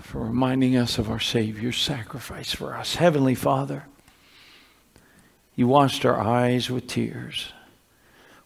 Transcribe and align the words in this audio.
for 0.00 0.20
reminding 0.20 0.76
us 0.76 0.98
of 0.98 1.10
our 1.10 1.20
Savior's 1.20 1.76
sacrifice 1.76 2.52
for 2.54 2.74
us. 2.74 2.96
Heavenly 2.96 3.34
Father, 3.34 3.84
you 5.54 5.66
washed 5.66 6.04
our 6.04 6.18
eyes 6.18 6.70
with 6.70 6.86
tears 6.86 7.52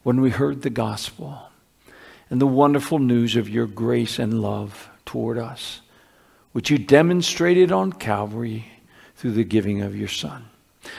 when 0.02 0.20
we 0.20 0.30
heard 0.30 0.62
the 0.62 0.70
gospel 0.70 1.50
and 2.28 2.40
the 2.40 2.46
wonderful 2.46 2.98
news 2.98 3.36
of 3.36 3.48
your 3.48 3.66
grace 3.66 4.18
and 4.18 4.40
love 4.42 4.88
toward 5.04 5.38
us, 5.38 5.80
which 6.52 6.70
you 6.70 6.78
demonstrated 6.78 7.70
on 7.70 7.92
Calvary 7.92 8.66
through 9.14 9.32
the 9.32 9.44
giving 9.44 9.82
of 9.82 9.96
your 9.96 10.08
Son. 10.08 10.46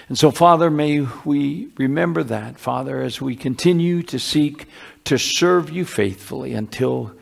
And 0.09 0.17
so, 0.17 0.31
Father, 0.31 0.69
may 0.69 1.01
we 1.25 1.69
remember 1.77 2.23
that, 2.23 2.57
Father, 2.59 3.01
as 3.01 3.21
we 3.21 3.35
continue 3.35 4.03
to 4.03 4.19
seek 4.19 4.67
to 5.05 5.17
serve 5.17 5.69
you 5.69 5.85
faithfully 5.85 6.53
until 6.53 7.13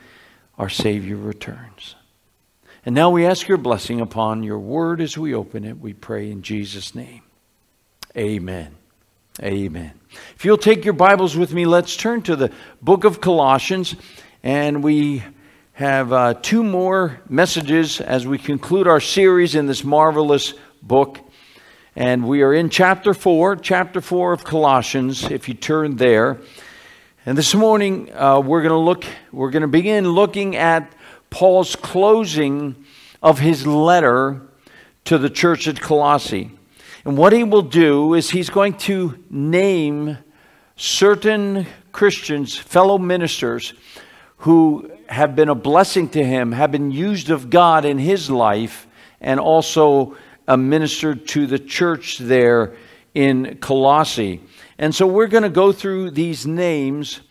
our 0.57 0.69
Savior 0.69 1.15
returns. 1.15 1.95
And 2.85 2.93
now 2.93 3.09
we 3.09 3.25
ask 3.25 3.47
your 3.47 3.57
blessing 3.57 3.99
upon 3.99 4.43
your 4.43 4.59
word 4.59 5.01
as 5.01 5.17
we 5.17 5.33
open 5.33 5.63
it. 5.63 5.79
We 5.79 5.93
pray 5.93 6.29
in 6.29 6.43
Jesus' 6.43 6.93
name. 6.93 7.23
Amen. 8.15 8.75
Amen. 9.41 9.93
If 10.35 10.45
you'll 10.45 10.59
take 10.59 10.85
your 10.85 10.93
Bibles 10.93 11.35
with 11.35 11.51
me, 11.51 11.65
let's 11.65 11.97
turn 11.97 12.21
to 12.21 12.35
the 12.35 12.51
book 12.83 13.03
of 13.03 13.21
Colossians. 13.21 13.95
And 14.43 14.83
we 14.83 15.23
have 15.73 16.13
uh, 16.13 16.35
two 16.35 16.63
more 16.63 17.19
messages 17.27 18.01
as 18.01 18.27
we 18.27 18.37
conclude 18.37 18.87
our 18.87 19.01
series 19.01 19.55
in 19.55 19.65
this 19.65 19.83
marvelous 19.83 20.53
book. 20.83 21.19
And 21.95 22.27
we 22.27 22.43
are 22.43 22.53
in 22.53 22.69
chapter 22.69 23.15
4, 23.15 23.55
chapter 23.55 23.99
4 23.99 24.33
of 24.33 24.43
Colossians, 24.43 25.23
if 25.31 25.47
you 25.47 25.55
turn 25.55 25.95
there. 25.95 26.39
And 27.25 27.35
this 27.35 27.55
morning, 27.55 28.13
uh, 28.13 28.41
we're 28.41 28.61
going 28.61 28.69
to 28.69 28.77
look, 28.77 29.05
we're 29.31 29.49
going 29.49 29.63
to 29.63 29.67
begin 29.67 30.07
looking 30.07 30.55
at 30.55 30.93
Paul's 31.29 31.75
closing 31.75 32.85
of 33.21 33.39
his 33.39 33.65
letter 33.65 34.41
to 35.05 35.17
the 35.17 35.29
church 35.29 35.67
at 35.67 35.81
Colossae. 35.81 36.51
And 37.03 37.17
what 37.17 37.33
he 37.33 37.43
will 37.43 37.61
do 37.61 38.13
is 38.13 38.29
he's 38.29 38.49
going 38.49 38.73
to 38.79 39.23
name 39.29 40.17
certain 40.75 41.67
Christians, 41.91 42.57
fellow 42.57 42.97
ministers, 42.97 43.73
who 44.37 44.91
have 45.07 45.35
been 45.35 45.49
a 45.49 45.55
blessing 45.55 46.09
to 46.09 46.23
him, 46.23 46.51
have 46.51 46.71
been 46.71 46.91
used 46.91 47.29
of 47.29 47.49
God 47.49 47.85
in 47.85 47.97
his 47.97 48.29
life, 48.29 48.87
and 49.21 49.39
also 49.39 50.15
ministered 50.47 51.27
to 51.29 51.47
the 51.47 51.59
church 51.59 52.17
there 52.17 52.75
in 53.13 53.57
Colossae. 53.57 54.41
And 54.77 54.93
so 54.93 55.07
we're 55.07 55.27
going 55.27 55.43
to 55.43 55.49
go 55.49 55.71
through 55.71 56.11
these 56.11 56.45
names 56.45 57.21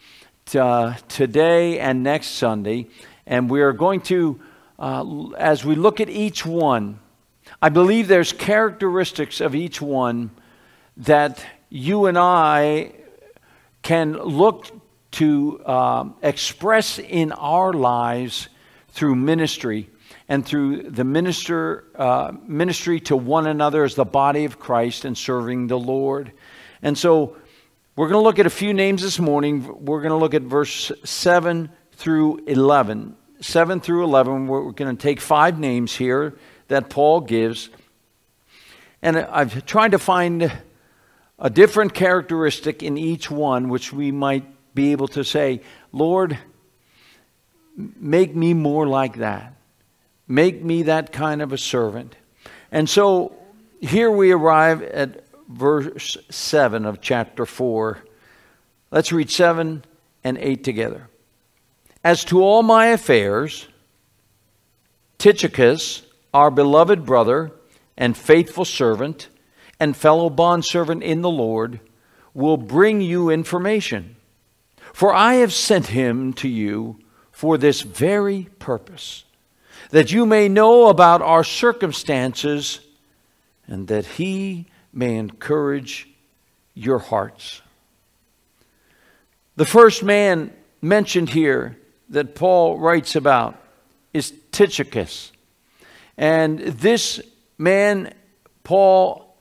uh, 0.58 0.94
today 1.08 1.78
and 1.78 2.02
next 2.02 2.28
Sunday. 2.28 2.86
And 3.26 3.48
we 3.48 3.62
are 3.62 3.72
going 3.72 4.00
to, 4.02 4.40
uh, 4.78 5.30
as 5.38 5.64
we 5.64 5.74
look 5.74 6.00
at 6.00 6.08
each 6.08 6.44
one, 6.44 7.00
I 7.60 7.68
believe 7.68 8.08
there's 8.08 8.32
characteristics 8.32 9.40
of 9.40 9.54
each 9.54 9.80
one 9.80 10.30
that 10.96 11.44
you 11.68 12.06
and 12.06 12.18
I 12.18 12.92
can 13.82 14.14
look 14.14 14.70
to 15.12 15.60
uh, 15.64 16.08
express 16.22 16.98
in 16.98 17.32
our 17.32 17.72
lives 17.72 18.48
through 18.88 19.14
ministry 19.14 19.88
and 20.28 20.44
through 20.44 20.90
the 20.90 21.04
minister 21.04 21.84
uh, 21.96 22.32
ministry 22.46 23.00
to 23.00 23.16
one 23.16 23.46
another 23.46 23.84
as 23.84 23.94
the 23.94 24.04
body 24.04 24.44
of 24.44 24.58
Christ 24.58 25.04
and 25.04 25.16
serving 25.16 25.66
the 25.66 25.78
Lord. 25.78 26.32
And 26.82 26.96
so 26.96 27.36
we're 27.96 28.08
going 28.08 28.20
to 28.20 28.24
look 28.24 28.38
at 28.38 28.46
a 28.46 28.50
few 28.50 28.74
names 28.74 29.02
this 29.02 29.18
morning. 29.18 29.84
We're 29.84 30.00
going 30.00 30.10
to 30.10 30.16
look 30.16 30.34
at 30.34 30.42
verse 30.42 30.90
7 31.04 31.70
through 31.96 32.44
11. 32.46 33.16
7 33.40 33.80
through 33.80 34.04
11, 34.04 34.46
we're 34.46 34.70
going 34.72 34.96
to 34.96 35.02
take 35.02 35.20
five 35.20 35.58
names 35.58 35.94
here 35.94 36.34
that 36.68 36.88
Paul 36.88 37.20
gives. 37.20 37.68
And 39.02 39.18
I've 39.18 39.66
tried 39.66 39.90
to 39.92 39.98
find 39.98 40.50
a 41.38 41.50
different 41.50 41.94
characteristic 41.94 42.82
in 42.82 42.96
each 42.96 43.30
one, 43.30 43.68
which 43.68 43.92
we 43.92 44.10
might 44.10 44.44
be 44.74 44.92
able 44.92 45.08
to 45.08 45.24
say, 45.24 45.60
Lord, 45.92 46.38
make 47.76 48.34
me 48.34 48.54
more 48.54 48.86
like 48.86 49.16
that. 49.16 49.54
Make 50.26 50.62
me 50.62 50.84
that 50.84 51.12
kind 51.12 51.42
of 51.42 51.52
a 51.52 51.58
servant. 51.58 52.16
And 52.72 52.88
so 52.88 53.36
here 53.80 54.10
we 54.10 54.32
arrive 54.32 54.82
at 54.82 55.24
verse 55.48 56.16
7 56.30 56.86
of 56.86 57.00
chapter 57.00 57.44
4. 57.44 57.98
Let's 58.90 59.12
read 59.12 59.30
7 59.30 59.84
and 60.22 60.38
8 60.38 60.64
together. 60.64 61.08
As 62.04 62.22
to 62.26 62.42
all 62.42 62.62
my 62.62 62.88
affairs, 62.88 63.66
Tychicus, 65.16 66.02
our 66.34 66.50
beloved 66.50 67.06
brother 67.06 67.50
and 67.96 68.14
faithful 68.14 68.66
servant 68.66 69.28
and 69.80 69.96
fellow 69.96 70.28
bondservant 70.28 71.02
in 71.02 71.22
the 71.22 71.30
Lord, 71.30 71.80
will 72.34 72.58
bring 72.58 73.00
you 73.00 73.30
information. 73.30 74.16
For 74.92 75.14
I 75.14 75.34
have 75.34 75.52
sent 75.52 75.86
him 75.86 76.34
to 76.34 76.48
you 76.48 76.98
for 77.32 77.56
this 77.56 77.80
very 77.80 78.48
purpose, 78.58 79.24
that 79.90 80.12
you 80.12 80.26
may 80.26 80.48
know 80.48 80.88
about 80.88 81.22
our 81.22 81.42
circumstances 81.42 82.80
and 83.66 83.88
that 83.88 84.04
he 84.04 84.66
may 84.92 85.16
encourage 85.16 86.08
your 86.74 86.98
hearts. 86.98 87.62
The 89.56 89.64
first 89.64 90.02
man 90.02 90.52
mentioned 90.82 91.30
here 91.30 91.78
that 92.14 92.34
Paul 92.34 92.78
writes 92.78 93.14
about 93.16 93.56
is 94.12 94.32
Tychicus. 94.52 95.32
And 96.16 96.58
this 96.58 97.20
man, 97.58 98.12
Paul 98.62 99.36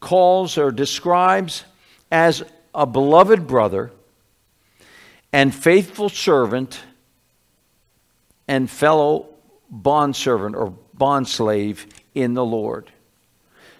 calls 0.00 0.58
or 0.58 0.70
describes 0.70 1.64
as 2.10 2.42
a 2.74 2.86
beloved 2.86 3.46
brother 3.46 3.90
and 5.32 5.54
faithful 5.54 6.08
servant 6.08 6.80
and 8.46 8.70
fellow 8.70 9.28
bondservant 9.70 10.56
or 10.56 10.72
bondslave 10.96 11.86
in 12.14 12.34
the 12.34 12.44
Lord. 12.44 12.90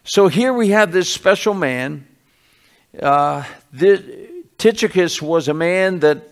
So 0.04 0.28
here 0.28 0.52
we 0.52 0.68
have 0.68 0.92
this 0.92 1.12
special 1.12 1.54
man. 1.54 2.06
Uh, 3.00 3.44
this, 3.72 4.02
Tychicus 4.58 5.22
was 5.22 5.48
a 5.48 5.54
man 5.54 6.00
that 6.00 6.28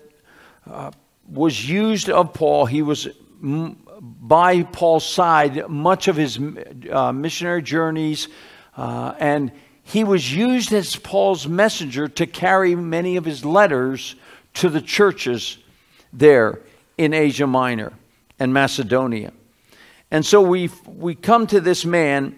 uh, 0.69 0.91
was 1.28 1.69
used 1.69 2.09
of 2.09 2.32
Paul. 2.32 2.66
He 2.66 2.82
was 2.82 3.09
by 3.41 4.62
Paul's 4.62 5.06
side 5.06 5.69
much 5.69 6.09
of 6.09 6.16
his 6.16 6.38
uh, 6.91 7.12
missionary 7.12 7.62
journeys, 7.62 8.28
uh, 8.76 9.14
and 9.19 9.53
he 9.82 10.04
was 10.04 10.34
used 10.34 10.72
as 10.72 10.97
Paul's 10.97 11.47
messenger 11.47 12.09
to 12.09 12.26
carry 12.26 12.75
many 12.75 13.16
of 13.16 13.25
his 13.25 13.44
letters 13.44 14.16
to 14.54 14.69
the 14.69 14.81
churches 14.81 15.59
there 16.12 16.60
in 16.98 17.12
Asia 17.12 17.47
Minor 17.47 17.93
and 18.38 18.53
Macedonia. 18.53 19.32
And 20.10 20.25
so 20.25 20.41
we 20.41 20.70
we 20.87 21.14
come 21.14 21.47
to 21.48 21.60
this 21.60 21.84
man 21.84 22.37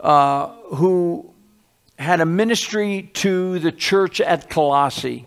uh, 0.00 0.48
who 0.74 1.32
had 1.98 2.20
a 2.20 2.26
ministry 2.26 3.10
to 3.14 3.58
the 3.58 3.72
church 3.72 4.20
at 4.20 4.50
Colossae. 4.50 5.26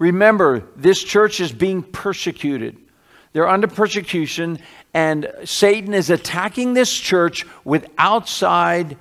Remember, 0.00 0.64
this 0.76 1.04
church 1.04 1.40
is 1.40 1.52
being 1.52 1.82
persecuted. 1.82 2.78
They're 3.34 3.46
under 3.46 3.68
persecution, 3.68 4.58
and 4.94 5.30
Satan 5.44 5.92
is 5.92 6.08
attacking 6.08 6.72
this 6.72 6.90
church 6.90 7.46
with 7.64 7.86
outside 7.98 8.96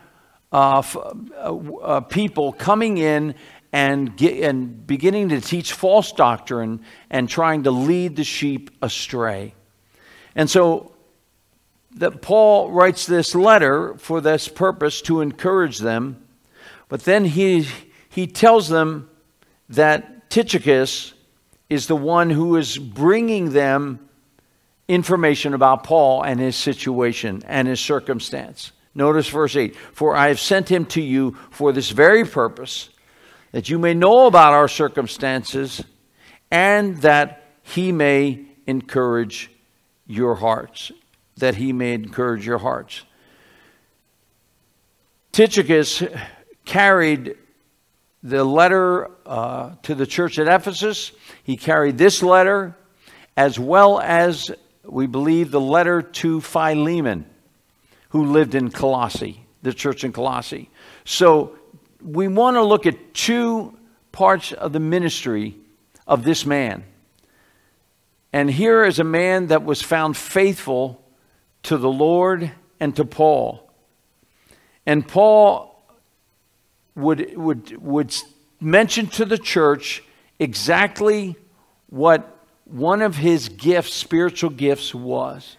uh, 0.52 0.84
uh, 0.84 1.56
uh, 1.56 2.00
people 2.02 2.52
coming 2.52 2.98
in 2.98 3.34
and, 3.72 4.18
get, 4.18 4.44
and 4.44 4.86
beginning 4.86 5.30
to 5.30 5.40
teach 5.40 5.72
false 5.72 6.12
doctrine 6.12 6.81
and 7.10 7.30
trying 7.30 7.63
to 7.63 7.72
lead 7.72 8.18
the 8.18 8.25
sheep 8.25 8.69
astray. 8.81 9.54
And 10.36 10.50
so 10.50 10.92
that 11.95 12.22
Paul 12.22 12.72
writes 12.72 13.06
this 13.06 13.34
letter 13.34 13.95
for 13.98 14.19
this 14.19 14.50
purpose 14.50 15.02
to 15.04 15.22
encourage 15.22 15.78
them, 15.78 16.22
but 16.90 17.06
then 17.06 17.24
he, 17.24 17.68
he 18.10 18.28
tells 18.28 18.68
them 18.68 19.10
that 19.69 20.19
Tychicus 20.30 21.14
is 21.70 21.88
the 21.88 21.96
one 21.96 22.30
who 22.30 22.56
is 22.56 22.78
bringing 22.78 23.52
them 23.52 24.10
information 24.88 25.54
about 25.54 25.84
Paul 25.84 26.24
and 26.24 26.40
his 26.40 26.56
situation 26.56 27.44
and 27.46 27.68
his 27.68 27.80
circumstance. 27.80 28.72
Notice 28.96 29.28
verse 29.28 29.56
8 29.56 29.76
For 29.76 30.16
I 30.16 30.30
have 30.30 30.40
sent 30.40 30.70
him 30.70 30.86
to 30.88 31.02
you 31.02 31.38
for 31.52 31.72
this 31.72 31.90
very 31.90 32.26
purpose, 32.26 32.90
that 33.52 33.70
you 33.70 33.78
may 33.80 33.94
know 33.94 34.28
about 34.28 34.54
our 34.54 34.68
circumstances 34.68 35.84
and 36.52 36.98
that 37.02 37.44
he 37.64 37.92
may 37.92 38.46
encourage 38.66 39.52
your 40.08 40.36
hearts 40.36 40.92
that 41.40 41.56
he 41.56 41.74
may 41.74 41.94
encourage 41.94 42.46
your 42.46 42.60
hearts. 42.60 43.04
Tychicus 45.31 46.04
carried 46.66 47.36
the 48.24 48.44
letter 48.44 49.10
uh, 49.25 49.75
to 49.83 49.95
the 49.95 50.06
church 50.06 50.39
at 50.39 50.48
Ephesus. 50.48 51.12
He 51.44 51.57
carried 51.57 51.98
this 51.98 52.21
letter 52.21 52.75
as 53.38 53.57
well 53.57 54.00
as 54.00 54.51
we 54.83 55.07
believe, 55.07 55.51
the 55.51 55.62
letter 55.62 56.01
to 56.01 56.42
Philemon, 56.42 57.25
who 58.10 58.25
lived 58.25 58.56
in 58.56 58.71
Colossae, 58.71 59.45
the 59.62 59.74
church 59.74 60.04
in 60.04 60.12
Colossae. 60.12 60.69
So 61.06 61.57
we 62.01 62.27
want 62.27 62.56
to 62.56 62.63
look 62.63 62.86
at 62.86 63.13
two 63.13 63.77
parts 64.12 64.51
of 64.51 64.74
the 64.74 64.80
ministry 64.80 65.56
of 66.07 66.24
this 66.24 66.45
man. 66.45 66.83
And 68.33 68.50
here 68.50 68.83
is 68.83 69.00
a 69.00 69.04
man 69.04 69.48
that 69.48 69.63
was 69.63 69.81
found 69.81 70.18
faithful 70.18 71.04
to 71.63 71.77
the 71.77 71.89
Lord 71.89 72.51
and 72.80 72.95
to 72.95 73.06
Paul. 73.06 73.71
And 74.86 75.07
Paul 75.07 75.69
would, 77.00 77.36
would, 77.38 77.78
would 77.81 78.16
mention 78.60 79.07
to 79.07 79.25
the 79.25 79.38
church 79.38 80.04
exactly 80.40 81.36
what 81.88 82.38
one 82.66 83.01
of 83.01 83.16
his 83.16 83.50
gifts, 83.50 83.94
spiritual 83.94 84.50
gifts, 84.50 84.94
was. 84.94 85.57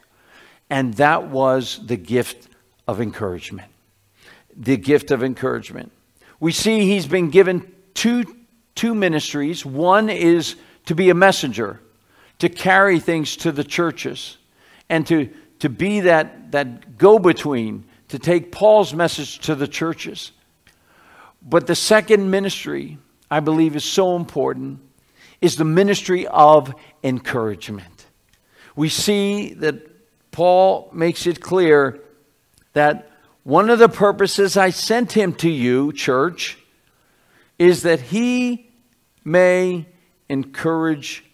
And 0.68 0.94
that 0.94 1.28
was 1.28 1.80
the 1.84 1.96
gift 1.96 2.48
of 2.86 3.00
encouragement. 3.00 3.70
The 4.56 4.76
gift 4.76 5.10
of 5.10 5.24
encouragement. 5.24 5.92
We 6.38 6.52
see 6.52 6.86
he's 6.86 7.06
been 7.06 7.30
given 7.30 7.72
two, 7.94 8.24
two 8.74 8.94
ministries. 8.94 9.66
One 9.66 10.08
is 10.08 10.56
to 10.86 10.94
be 10.94 11.10
a 11.10 11.14
messenger, 11.14 11.80
to 12.38 12.48
carry 12.48 13.00
things 13.00 13.36
to 13.38 13.52
the 13.52 13.64
churches, 13.64 14.38
and 14.88 15.06
to, 15.08 15.28
to 15.58 15.68
be 15.68 16.00
that, 16.00 16.52
that 16.52 16.96
go 16.96 17.18
between, 17.18 17.84
to 18.08 18.18
take 18.18 18.52
Paul's 18.52 18.94
message 18.94 19.40
to 19.40 19.54
the 19.54 19.68
churches. 19.68 20.32
But 21.42 21.66
the 21.66 21.74
second 21.74 22.30
ministry, 22.30 22.98
I 23.30 23.40
believe, 23.40 23.76
is 23.76 23.84
so 23.84 24.16
important 24.16 24.80
is 25.40 25.56
the 25.56 25.64
ministry 25.64 26.26
of 26.26 26.74
encouragement. 27.02 28.06
We 28.76 28.88
see 28.88 29.54
that 29.54 29.86
Paul 30.32 30.90
makes 30.92 31.26
it 31.26 31.40
clear 31.40 32.00
that 32.74 33.10
one 33.42 33.70
of 33.70 33.78
the 33.78 33.88
purposes 33.88 34.56
I 34.56 34.70
sent 34.70 35.12
him 35.12 35.32
to 35.36 35.50
you, 35.50 35.92
church, 35.92 36.58
is 37.58 37.82
that 37.82 38.00
he 38.00 38.70
may 39.24 39.86
encourage 40.28 41.24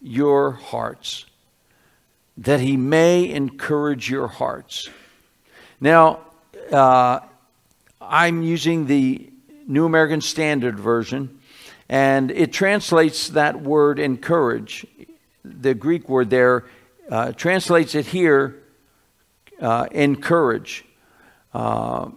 your 0.00 0.52
hearts. 0.52 1.26
That 2.38 2.60
he 2.60 2.76
may 2.76 3.30
encourage 3.30 4.10
your 4.10 4.28
hearts. 4.28 4.88
Now, 5.80 6.20
uh, 6.72 7.20
I'm 8.08 8.42
using 8.42 8.86
the 8.86 9.30
New 9.66 9.84
American 9.84 10.20
Standard 10.20 10.78
Version, 10.78 11.40
and 11.88 12.30
it 12.30 12.52
translates 12.52 13.30
that 13.30 13.60
word 13.62 13.98
encourage. 13.98 14.86
The 15.44 15.74
Greek 15.74 16.08
word 16.08 16.30
there 16.30 16.64
uh, 17.10 17.32
translates 17.32 17.94
it 17.94 18.06
here 18.06 18.62
uh, 19.60 19.86
encourage 19.90 20.84
uh, 21.54 22.10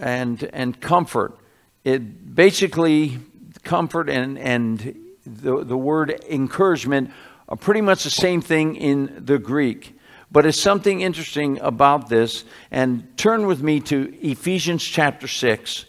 and, 0.00 0.42
and 0.52 0.80
comfort. 0.80 1.38
It 1.84 2.34
basically, 2.34 3.18
comfort 3.62 4.08
and, 4.08 4.38
and 4.38 4.96
the, 5.26 5.64
the 5.64 5.76
word 5.76 6.10
encouragement 6.28 7.10
are 7.48 7.56
pretty 7.56 7.80
much 7.80 8.04
the 8.04 8.10
same 8.10 8.40
thing 8.40 8.76
in 8.76 9.24
the 9.24 9.38
Greek. 9.38 9.97
But 10.30 10.46
it's 10.46 10.60
something 10.60 11.00
interesting 11.00 11.58
about 11.60 12.08
this. 12.08 12.44
And 12.70 13.16
turn 13.16 13.46
with 13.46 13.62
me 13.62 13.80
to 13.80 14.14
Ephesians 14.20 14.84
chapter 14.84 15.26
6 15.26 15.86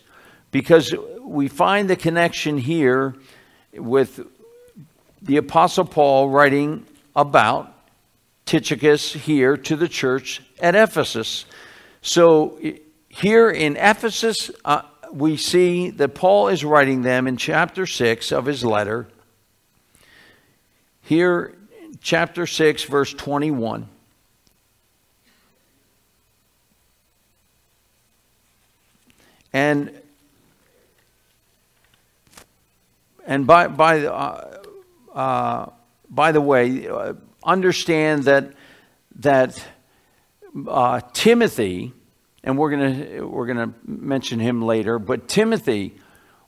because 0.51 0.93
we 1.21 1.47
find 1.47 1.89
the 1.89 1.95
connection 1.95 2.57
here 2.57 3.15
with 3.73 4.25
the 5.21 5.37
Apostle 5.37 5.85
Paul 5.85 6.29
writing 6.29 6.85
about 7.15 7.73
Tychicus 8.45 9.13
here 9.13 9.57
to 9.57 9.75
the 9.75 9.87
church 9.87 10.41
at 10.59 10.73
Ephesus. 10.73 11.45
So 12.01 12.59
here 13.09 13.49
in 13.49 13.75
Ephesus, 13.75 14.49
uh, 14.63 14.83
we 15.11 15.37
see 15.37 15.89
that 15.91 16.15
Paul 16.15 16.47
is 16.47 16.63
writing 16.63 17.01
them 17.01 17.27
in 17.27 17.37
chapter 17.37 17.85
6 17.85 18.31
of 18.31 18.45
his 18.45 18.63
letter. 18.63 19.07
Here, 21.01 21.55
chapter 22.01 22.45
6, 22.45 22.83
verse 22.83 23.13
21. 23.13 23.87
And 29.53 29.99
And 33.29 33.45
by, 33.45 33.67
by, 33.67 34.05
uh, 34.05 34.63
uh, 35.13 35.69
by 36.09 36.31
the 36.31 36.41
way, 36.41 36.87
uh, 36.87 37.13
understand 37.43 38.23
that, 38.23 38.53
that 39.17 39.63
uh, 40.67 41.01
Timothy, 41.13 41.93
and 42.43 42.57
we're 42.57 42.71
going 42.71 43.31
we're 43.31 43.45
gonna 43.45 43.75
mention 43.85 44.39
him 44.39 44.63
later, 44.63 44.97
but 44.97 45.27
Timothy 45.27 45.93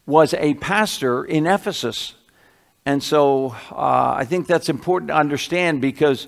was 0.07 0.33
a 0.33 0.56
pastor 0.56 1.24
in 1.24 1.45
Ephesus. 1.45 2.15
And 2.83 3.03
so 3.03 3.56
uh, 3.71 4.15
I 4.18 4.25
think 4.25 4.48
that's 4.48 4.68
important 4.68 5.09
to 5.09 5.15
understand 5.15 5.81
because 5.81 6.27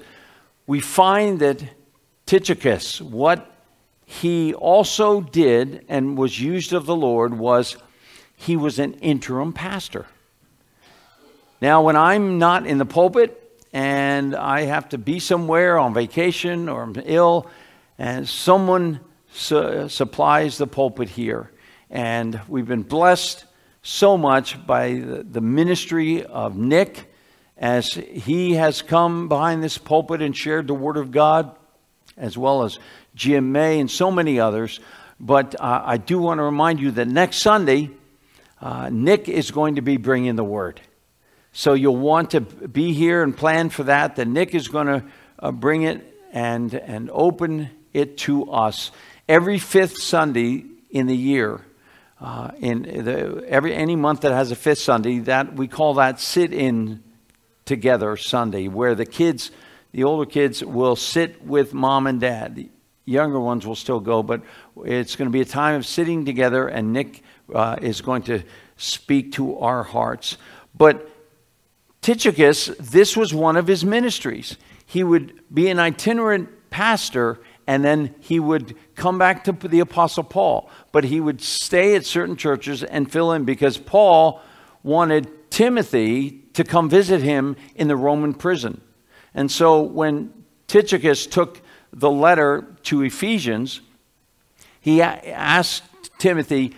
we 0.68 0.80
find 0.81 1.40
that 1.40 1.64
Tychicus, 2.28 3.02
what 3.02 3.53
he 4.21 4.54
also 4.54 5.21
did 5.21 5.86
and 5.89 6.18
was 6.18 6.39
used 6.39 6.74
of 6.74 6.86
the 6.86 6.95
Lord 6.95 7.33
was 7.33 7.77
he 8.36 8.56
was 8.56 8.80
an 8.80 8.94
interim 8.95 9.54
pastor. 9.54 10.06
Now, 11.62 11.81
when 11.81 11.95
I'm 11.95 12.38
not 12.38 12.68
in 12.68 12.77
the 12.77 12.86
pulpit 12.86 13.39
and 13.71 14.36
I 14.36 14.62
have 14.62 14.89
to 14.89 14.98
be 14.98 15.19
somewhere 15.19 15.80
on 15.80 15.94
vacation 15.94 16.69
or 16.69 16.83
I'm 16.83 16.95
ill, 17.06 17.50
and 17.98 18.27
someone 18.27 19.00
su- 19.31 19.89
supplies 19.89 20.57
the 20.57 20.68
pulpit 20.68 21.10
here. 21.10 21.51
And 21.89 22.39
we've 22.48 22.68
been 22.68 22.83
blessed 22.83 23.45
so 23.81 24.18
much 24.18 24.65
by 24.65 24.94
the, 24.94 25.24
the 25.24 25.42
ministry 25.42 26.24
of 26.24 26.56
Nick 26.56 27.12
as 27.57 27.94
he 27.94 28.54
has 28.54 28.81
come 28.81 29.27
behind 29.27 29.63
this 29.63 29.77
pulpit 29.77 30.21
and 30.21 30.36
shared 30.36 30.68
the 30.68 30.74
Word 30.74 30.98
of 30.98 31.12
God, 31.12 31.56
as 32.18 32.38
well 32.38 32.63
as 32.63 32.77
Jim 33.15 33.51
May 33.51 33.80
and 33.80 33.89
so 33.89 34.12
many 34.12 34.39
others. 34.39 34.80
But 35.19 35.56
uh, 35.60 35.83
I 35.86 35.98
do 35.98 36.19
want 36.19 36.39
to 36.39 36.44
remind 36.44 36.80
you 36.80 36.92
that 36.92 37.07
next 37.07 37.38
Sunday, 37.38 37.89
uh, 38.62 38.89
Nick 38.92 39.30
is 39.30 39.51
going 39.51 39.75
to 39.75 39.81
be 39.81 39.98
bringing 39.98 40.36
the 40.36 40.44
Word. 40.44 40.81
So 41.51 41.74
you'll 41.74 41.98
want 41.98 42.32
to 42.32 42.41
be 42.41 42.93
here 42.93 43.22
and 43.22 43.36
plan 43.36 43.70
for 43.70 43.84
that. 43.84 44.15
That 44.15 44.27
Nick 44.27 44.55
is 44.55 44.67
going 44.67 44.88
to 44.88 45.03
uh, 45.39 45.51
bring 45.51 45.84
it 45.84 46.01
and, 46.32 46.74
and 46.74 47.10
open 47.13 47.70
it 47.93 48.17
to 48.20 48.51
us 48.51 48.91
every 49.29 49.60
fifth 49.60 50.01
Sunday 50.01 50.65
in 50.89 51.08
the 51.08 51.15
year. 51.15 51.62
Uh, 52.20 52.51
in 52.60 52.84
the, 52.84 53.43
every 53.50 53.75
any 53.75 53.98
month 53.98 54.22
that 54.22 54.32
has 54.32 54.50
a 54.50 54.55
fifth 54.55 54.79
Sunday, 54.79 55.20
that 55.20 55.55
we 55.55 55.67
call 55.67 55.96
that 55.96 56.20
sit 56.22 56.53
in 56.53 57.03
together 57.65 58.15
Sunday, 58.15 58.67
where 58.67 58.96
the 58.96 59.05
kids, 59.05 59.51
the 59.91 60.05
older 60.05 60.25
kids, 60.25 60.63
will 60.63 60.96
sit 60.96 61.46
with 61.46 61.74
mom 61.74 62.08
and 62.08 62.22
dad. 62.22 62.70
Younger 63.05 63.39
ones 63.39 63.67
will 63.67 63.75
still 63.75 64.00
go, 64.00 64.24
but 64.24 64.41
it's 64.86 65.15
going 65.15 65.29
to 65.29 65.33
be 65.33 65.41
a 65.41 65.45
time 65.45 65.75
of 65.75 65.86
sitting 65.86 66.25
together, 66.25 66.67
and 66.67 66.93
Nick 66.93 67.22
uh, 67.53 67.77
is 67.81 68.01
going 68.01 68.24
to 68.24 68.43
speak 68.77 69.33
to 69.33 69.60
our 69.60 69.83
hearts. 69.83 70.38
But 70.75 71.10
Tychicus, 72.01 72.67
this 72.79 73.15
was 73.15 73.33
one 73.33 73.57
of 73.57 73.67
his 73.67 73.83
ministries. 73.83 74.57
He 74.86 75.03
would 75.03 75.41
be 75.53 75.69
an 75.69 75.79
itinerant 75.79 76.50
pastor 76.69 77.39
and 77.67 77.83
then 77.83 78.13
he 78.19 78.39
would 78.39 78.75
come 78.95 79.17
back 79.17 79.45
to 79.45 79.53
the 79.53 79.79
Apostle 79.79 80.24
Paul. 80.24 80.69
But 80.91 81.05
he 81.05 81.22
would 81.22 81.41
stay 81.41 81.95
at 81.95 82.05
certain 82.05 82.36
churches 82.36 82.83
and 82.83 83.12
fill 83.12 83.31
in 83.31 83.45
because 83.45 83.77
Paul 83.77 84.41
wanted 84.83 85.50
Timothy 85.50 86.41
to 86.53 86.63
come 86.63 86.89
visit 86.89 87.22
him 87.22 87.55
in 87.75 87.88
the 87.88 87.95
Roman 87.95 88.33
prison. 88.33 88.81
And 89.33 89.50
so 89.50 89.81
when 89.81 90.33
Tychicus 90.67 91.25
took 91.25 91.62
the 91.94 92.10
letter 92.10 92.66
to 92.84 93.04
Ephesians, 93.04 93.82
he 94.82 95.02
asked 95.02 95.84
Timothy, 96.18 96.76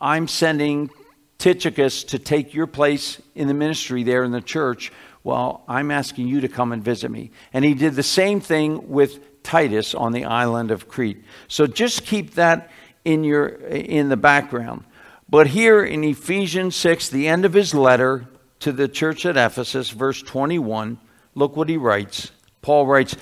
I'm 0.00 0.28
sending 0.28 0.90
Tychicus 1.38 2.04
to 2.04 2.18
take 2.18 2.54
your 2.54 2.66
place 2.66 3.20
in 3.34 3.48
the 3.48 3.54
ministry 3.54 4.02
there 4.02 4.24
in 4.24 4.30
the 4.30 4.40
church, 4.40 4.92
well, 5.24 5.64
I'm 5.66 5.90
asking 5.90 6.28
you 6.28 6.42
to 6.42 6.48
come 6.48 6.72
and 6.72 6.84
visit 6.84 7.10
me. 7.10 7.32
And 7.52 7.64
he 7.64 7.74
did 7.74 7.94
the 7.94 8.02
same 8.04 8.40
thing 8.40 8.88
with 8.88 9.42
Titus 9.42 9.94
on 9.94 10.12
the 10.12 10.24
island 10.24 10.70
of 10.70 10.86
Crete. 10.86 11.24
So 11.48 11.66
just 11.66 12.04
keep 12.04 12.34
that 12.34 12.70
in 13.04 13.24
your 13.24 13.46
in 13.48 14.08
the 14.08 14.16
background. 14.16 14.84
But 15.28 15.48
here 15.48 15.82
in 15.82 16.04
Ephesians 16.04 16.76
6, 16.76 17.08
the 17.08 17.26
end 17.26 17.44
of 17.44 17.54
his 17.54 17.74
letter 17.74 18.28
to 18.60 18.70
the 18.70 18.86
church 18.86 19.26
at 19.26 19.36
Ephesus, 19.36 19.90
verse 19.90 20.22
21, 20.22 20.98
look 21.34 21.56
what 21.56 21.68
he 21.68 21.76
writes. 21.76 22.30
Paul 22.62 22.86
writes, 22.86 23.16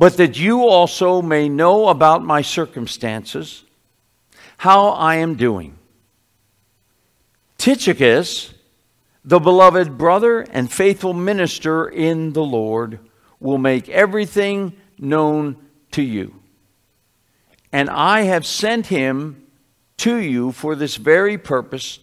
But 0.00 0.16
that 0.16 0.38
you 0.38 0.66
also 0.66 1.20
may 1.20 1.50
know 1.50 1.88
about 1.88 2.24
my 2.24 2.40
circumstances, 2.40 3.64
how 4.56 4.88
I 4.88 5.16
am 5.16 5.34
doing 5.34 5.76
Tychicus, 7.58 8.54
the 9.26 9.38
beloved 9.38 9.98
brother 9.98 10.40
and 10.40 10.72
faithful 10.72 11.12
minister 11.12 11.86
in 11.86 12.32
the 12.32 12.42
Lord, 12.42 12.98
will 13.40 13.58
make 13.58 13.90
everything 13.90 14.72
known 14.98 15.58
to 15.90 16.02
you. 16.02 16.34
And 17.70 17.90
I 17.90 18.22
have 18.22 18.46
sent 18.46 18.86
him 18.86 19.46
to 19.98 20.16
you 20.16 20.52
for 20.52 20.74
this 20.76 20.96
very 20.96 21.36
purpose, 21.36 21.98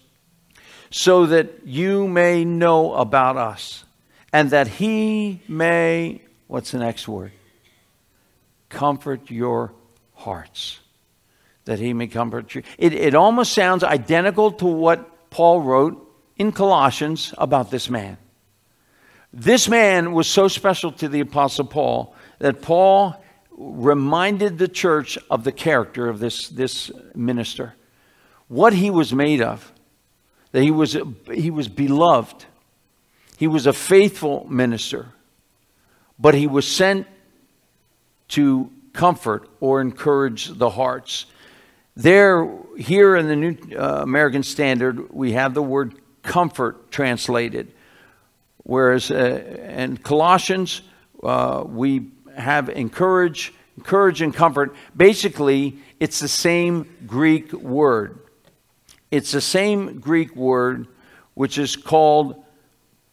so 0.92 1.26
that 1.26 1.66
you 1.66 2.08
may 2.08 2.46
know 2.46 2.94
about 2.94 3.38
us, 3.38 3.86
and 4.32 4.52
that 4.52 4.68
he 4.68 5.42
may, 5.48 6.22
what's 6.46 6.70
the 6.70 6.78
next 6.78 7.08
word? 7.08 7.32
Comfort 8.70 9.30
your 9.30 9.74
hearts. 10.14 10.80
That 11.66 11.80
he 11.80 11.94
may 11.94 12.08
comfort 12.08 12.56
you. 12.56 12.64
It, 12.78 12.94
it 12.94 13.16
almost 13.16 13.54
sounds 13.54 13.84
identical 13.84 14.52
to 14.54 14.66
what 14.66 15.30
Paul 15.30 15.62
wrote 15.62 16.04
in 16.38 16.52
Colossians 16.52 17.34
about 17.38 17.72
this 17.72 17.90
man. 17.90 18.18
This 19.34 19.68
man 19.68 20.14
was 20.14 20.28
so 20.28 20.48
special 20.48 20.92
to 20.94 21.10
the 21.10 21.20
Apostle 21.20 21.66
Paul 21.66 22.16
that 22.40 22.62
Paul 22.62 23.22
reminded 23.58 24.58
the 24.58 24.68
church 24.68 25.18
of 25.30 25.44
the 25.44 25.52
character 25.52 26.08
of 26.08 26.20
this, 26.20 26.48
this 26.48 26.92
minister, 27.16 27.74
what 28.48 28.74
he 28.74 28.90
was 28.90 29.14
made 29.14 29.42
of, 29.42 29.74
that 30.52 30.62
he 30.62 30.72
was, 30.72 30.96
he 31.34 31.50
was 31.50 31.68
beloved, 31.68 32.46
he 33.38 33.48
was 33.48 33.68
a 33.68 33.74
faithful 33.74 34.48
minister, 34.50 35.08
but 36.18 36.34
he 36.34 36.48
was 36.48 36.68
sent 36.68 37.08
to 38.30 38.72
comfort 38.94 39.50
or 39.60 39.82
encourage 39.82 40.48
the 40.48 40.70
hearts. 40.70 41.28
There, 41.96 42.48
here 42.78 43.16
in 43.16 43.28
the 43.28 43.36
New 43.36 43.58
uh, 43.76 44.02
American 44.02 44.44
Standard, 44.44 45.12
we 45.14 45.34
have 45.34 45.54
the 45.54 45.62
word 45.62 45.96
comfort 46.24 46.92
translated. 46.92 47.72
Whereas 48.64 49.10
uh, 49.10 49.16
in 49.70 49.98
Colossians, 49.98 50.82
uh, 51.24 51.64
we 51.66 52.12
have 52.36 52.70
encourage, 52.70 53.54
encourage 53.78 54.22
and 54.22 54.34
comfort. 54.34 54.76
Basically, 54.96 55.78
it's 56.00 56.20
the 56.20 56.28
same 56.28 56.88
Greek 57.08 57.54
word. 57.54 58.20
It's 59.10 59.32
the 59.32 59.42
same 59.42 60.00
Greek 60.00 60.36
word 60.36 60.88
which 61.34 61.58
is 61.58 61.76
called 61.76 62.44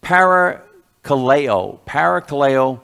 parakaleo. 0.03 1.79
Parakaleo 1.87 2.81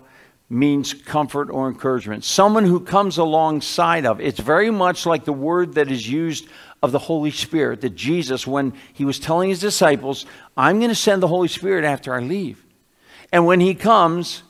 means 0.51 0.93
comfort 0.93 1.49
or 1.49 1.69
encouragement. 1.69 2.25
Someone 2.25 2.65
who 2.65 2.81
comes 2.81 3.19
alongside 3.19 4.05
of. 4.05 4.21
It's 4.21 4.41
very 4.41 4.71
much 4.71 5.07
like 5.07 5.25
the 5.25 5.33
word 5.33 5.75
that 5.75 5.91
is 5.91 6.09
used 6.09 6.49
of 6.83 6.91
the 6.91 6.99
Holy 6.99 7.31
Spirit 7.31 7.83
that 7.83 7.95
Jesus, 7.95 8.47
when 8.47 8.73
he 8.93 9.05
was 9.05 9.21
telling 9.21 9.51
his 9.51 9.61
disciples, 9.61 10.27
I'm 10.57 10.79
going 10.79 10.89
to 10.89 10.95
send 10.97 11.23
the 11.23 11.29
Holy 11.29 11.47
Spirit 11.47 11.85
after 11.85 12.13
I 12.13 12.21
leave. 12.21 12.65
And 13.33 13.47
when 13.47 13.61
he 13.61 13.75
comes, 13.75 14.43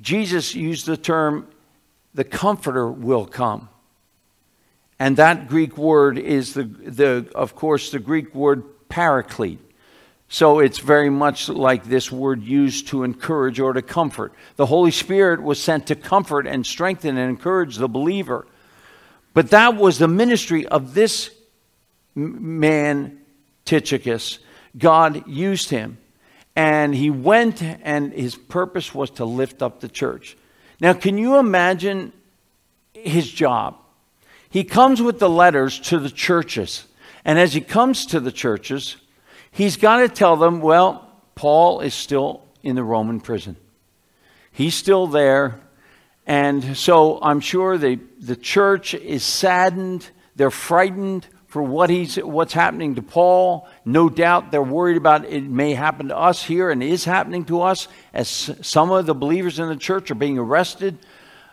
Jesus 0.00 0.54
used 0.54 0.86
the 0.86 0.96
term, 0.96 1.46
the 2.14 2.24
Comforter 2.24 2.90
will 2.90 3.26
come. 3.26 3.68
And 4.98 5.16
that 5.16 5.48
Greek 5.48 5.76
word 5.76 6.18
is, 6.18 6.54
the, 6.54 6.64
the, 6.64 7.30
of 7.34 7.54
course, 7.54 7.90
the 7.90 7.98
Greek 7.98 8.34
word 8.34 8.88
paraclete. 8.88 9.60
So 10.32 10.60
it's 10.60 10.78
very 10.78 11.10
much 11.10 11.48
like 11.48 11.84
this 11.84 12.10
word 12.10 12.44
used 12.44 12.86
to 12.88 13.02
encourage 13.02 13.58
or 13.58 13.72
to 13.72 13.82
comfort. 13.82 14.32
The 14.54 14.64
Holy 14.64 14.92
Spirit 14.92 15.42
was 15.42 15.60
sent 15.60 15.88
to 15.88 15.96
comfort 15.96 16.46
and 16.46 16.64
strengthen 16.64 17.18
and 17.18 17.28
encourage 17.28 17.76
the 17.76 17.88
believer. 17.88 18.46
But 19.34 19.50
that 19.50 19.74
was 19.74 19.98
the 19.98 20.06
ministry 20.06 20.64
of 20.68 20.94
this 20.94 21.32
man, 22.14 23.18
Tychicus. 23.64 24.38
God 24.78 25.26
used 25.26 25.68
him. 25.70 25.98
And 26.54 26.94
he 26.94 27.10
went, 27.10 27.60
and 27.60 28.12
his 28.12 28.36
purpose 28.36 28.94
was 28.94 29.10
to 29.12 29.24
lift 29.24 29.62
up 29.62 29.80
the 29.80 29.88
church. 29.88 30.36
Now, 30.80 30.92
can 30.92 31.18
you 31.18 31.38
imagine 31.38 32.12
his 32.94 33.28
job? 33.28 33.78
He 34.48 34.62
comes 34.62 35.02
with 35.02 35.18
the 35.18 35.30
letters 35.30 35.80
to 35.80 35.98
the 35.98 36.10
churches. 36.10 36.84
And 37.24 37.36
as 37.36 37.52
he 37.52 37.60
comes 37.60 38.06
to 38.06 38.20
the 38.20 38.32
churches, 38.32 38.96
he's 39.50 39.76
got 39.76 39.98
to 39.98 40.08
tell 40.08 40.36
them, 40.36 40.60
well, 40.60 41.10
Paul 41.34 41.80
is 41.80 41.94
still 41.94 42.42
in 42.62 42.76
the 42.76 42.84
Roman 42.84 43.20
prison. 43.20 43.56
He's 44.52 44.74
still 44.74 45.06
there. 45.06 45.60
And 46.26 46.76
so 46.76 47.18
I'm 47.22 47.40
sure 47.40 47.78
the, 47.78 47.98
the 48.20 48.36
church 48.36 48.94
is 48.94 49.24
saddened. 49.24 50.08
They're 50.36 50.50
frightened 50.50 51.26
for 51.50 51.62
what 51.62 51.90
he's, 51.90 52.16
what's 52.16 52.52
happening 52.52 52.94
to 52.94 53.02
Paul. 53.02 53.68
No 53.84 54.08
doubt 54.08 54.52
they're 54.52 54.62
worried 54.62 54.96
about 54.96 55.24
it 55.24 55.42
may 55.42 55.74
happen 55.74 56.08
to 56.08 56.16
us 56.16 56.44
here 56.44 56.70
and 56.70 56.82
is 56.82 57.04
happening 57.04 57.44
to 57.46 57.62
us 57.62 57.88
as 58.14 58.28
some 58.62 58.92
of 58.92 59.06
the 59.06 59.14
believers 59.14 59.58
in 59.58 59.68
the 59.68 59.76
church 59.76 60.12
are 60.12 60.16
being 60.16 60.38
arrested 60.38 60.96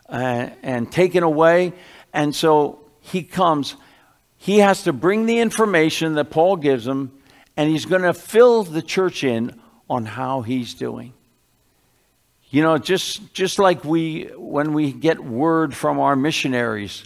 uh, 0.07 0.49
and 0.61 0.91
taken 0.91 1.23
away. 1.23 1.73
And 2.13 2.35
so 2.35 2.79
he 3.01 3.23
comes. 3.23 3.75
He 4.37 4.59
has 4.59 4.83
to 4.83 4.93
bring 4.93 5.25
the 5.25 5.39
information 5.39 6.13
that 6.15 6.29
Paul 6.29 6.57
gives 6.57 6.85
him, 6.85 7.11
and 7.57 7.69
he's 7.69 7.85
going 7.85 8.03
to 8.03 8.13
fill 8.13 8.63
the 8.63 8.83
church 8.83 9.23
in 9.23 9.59
on 9.89 10.05
how 10.05 10.41
he's 10.41 10.75
doing. 10.75 11.13
You 12.49 12.61
know, 12.61 12.77
just, 12.77 13.33
just 13.33 13.59
like 13.59 13.83
we, 13.83 14.29
when 14.37 14.73
we 14.73 14.93
get 14.93 15.19
word 15.21 15.75
from 15.75 15.99
our 15.99 16.15
missionaries 16.15 17.03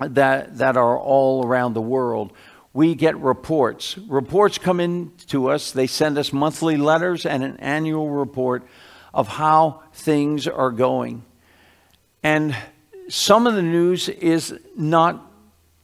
that, 0.00 0.58
that 0.58 0.76
are 0.76 0.98
all 0.98 1.46
around 1.46 1.72
the 1.72 1.80
world, 1.80 2.32
we 2.74 2.94
get 2.94 3.16
reports. 3.16 3.96
Reports 3.96 4.58
come 4.58 4.80
in 4.80 5.12
to 5.28 5.48
us. 5.48 5.70
They 5.70 5.86
send 5.86 6.18
us 6.18 6.30
monthly 6.30 6.76
letters 6.76 7.24
and 7.24 7.42
an 7.42 7.56
annual 7.56 8.10
report 8.10 8.66
of 9.14 9.28
how 9.28 9.82
things 9.94 10.46
are 10.46 10.72
going. 10.72 11.24
And 12.22 12.54
some 13.08 13.46
of 13.46 13.54
the 13.54 13.62
news 13.62 14.10
is 14.10 14.52
not 14.76 15.24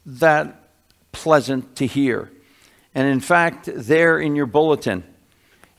that 0.04 0.68
pleasant 1.12 1.76
to 1.76 1.86
hear. 1.86 2.30
And 2.94 3.08
in 3.08 3.20
fact, 3.20 3.68
there 3.72 4.18
in 4.18 4.36
your 4.36 4.46
bulletin, 4.46 5.04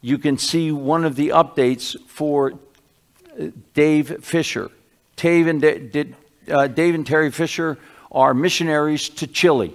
you 0.01 0.17
can 0.17 0.37
see 0.37 0.71
one 0.71 1.05
of 1.05 1.15
the 1.15 1.29
updates 1.29 1.95
for 2.07 2.53
Dave 3.73 4.23
Fisher. 4.23 4.69
Dave 5.15 5.47
and, 5.47 6.15
uh, 6.51 6.67
Dave 6.67 6.95
and 6.95 7.05
Terry 7.05 7.31
Fisher 7.31 7.77
are 8.11 8.33
missionaries 8.33 9.09
to 9.09 9.27
Chile. 9.27 9.73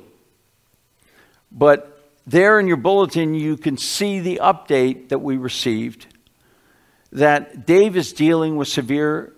But 1.50 1.99
there 2.26 2.61
in 2.61 2.66
your 2.66 2.76
bulletin, 2.76 3.35
you 3.35 3.57
can 3.57 3.78
see 3.78 4.21
the 4.21 4.40
update 4.42 5.09
that 5.09 5.21
we 5.21 5.37
received 5.37 6.07
that 7.11 7.66
Dave 7.66 7.97
is 7.97 8.12
dealing 8.12 8.57
with 8.57 8.68
severe 8.68 9.33